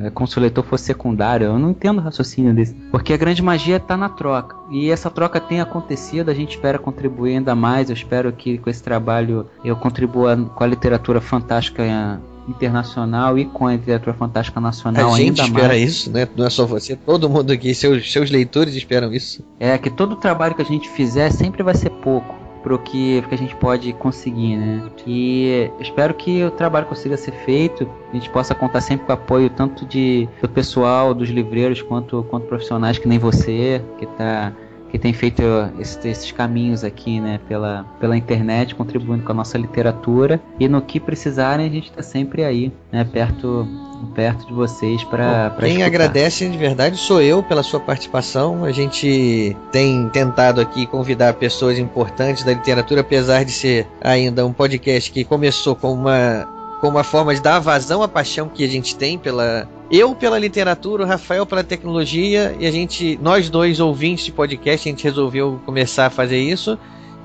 [0.01, 1.45] É como se o leitor fosse secundário.
[1.45, 2.73] Eu não entendo o raciocínio desse.
[2.91, 4.55] Porque a grande magia está na troca.
[4.69, 7.89] E essa troca tem acontecido, a gente espera contribuir ainda mais.
[7.89, 11.83] Eu espero que com esse trabalho eu contribua com a literatura fantástica
[12.47, 15.83] internacional e com a literatura fantástica nacional a gente ainda espera mais.
[15.83, 16.27] isso, né?
[16.35, 19.45] Não é só você, todo mundo aqui, seus, seus leitores esperam isso.
[19.59, 23.35] É que todo trabalho que a gente fizer sempre vai ser pouco pro que, que
[23.35, 24.89] a gente pode conseguir, né?
[25.05, 29.15] E espero que o trabalho consiga ser feito, a gente possa contar sempre com o
[29.15, 34.53] apoio tanto de, do pessoal, dos livreiros, quanto, quanto profissionais que nem você, que tá
[34.89, 35.41] que tem feito
[35.79, 40.39] esses, esses, caminhos aqui, né, pela, pela internet, contribuindo com a nossa literatura.
[40.59, 43.67] E no que precisarem, a gente está sempre aí, né, perto,
[44.15, 45.85] perto de vocês para Quem escutar.
[45.85, 48.63] agradece de verdade sou eu pela sua participação.
[48.63, 54.53] A gente tem tentado aqui convidar pessoas importantes da literatura, apesar de ser ainda um
[54.53, 58.67] podcast que começou com uma com uma forma de dar vazão à paixão que a
[58.67, 63.79] gente tem pela eu pela literatura, o Rafael pela tecnologia e a gente, nós dois
[63.79, 66.77] ouvintes de podcast, a gente resolveu começar a fazer isso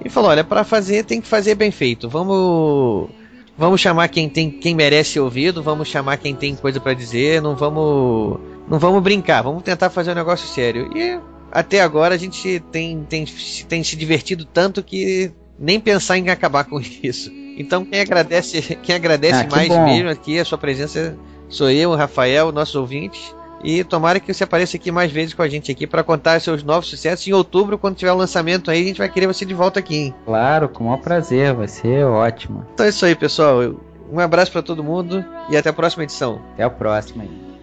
[0.04, 2.08] e falou, olha, para fazer tem que fazer bem feito.
[2.08, 3.10] Vamos
[3.56, 7.54] vamos chamar quem tem quem merece ouvido, vamos chamar quem tem coisa para dizer, não
[7.54, 10.90] vamos não vamos brincar, vamos tentar fazer um negócio sério.
[10.96, 11.20] E
[11.52, 13.24] até agora a gente tem, tem,
[13.68, 17.43] tem se divertido tanto que nem pensar em acabar com isso.
[17.56, 19.84] Então quem agradece, quem agradece Ah, que mais bom.
[19.84, 21.16] mesmo aqui a sua presença
[21.48, 23.34] sou eu, o Rafael, nossos ouvintes.
[23.62, 26.62] E tomara que você apareça aqui mais vezes com a gente aqui para contar seus
[26.62, 27.26] novos sucessos.
[27.26, 29.96] Em outubro, quando tiver o lançamento aí, a gente vai querer você de volta aqui.
[29.96, 30.14] Hein?
[30.26, 32.66] Claro, com o maior prazer, vai ser ótimo.
[32.74, 33.74] Então é isso aí, pessoal.
[34.12, 36.42] Um abraço para todo mundo e até a próxima edição.
[36.52, 37.53] Até a próxima aí.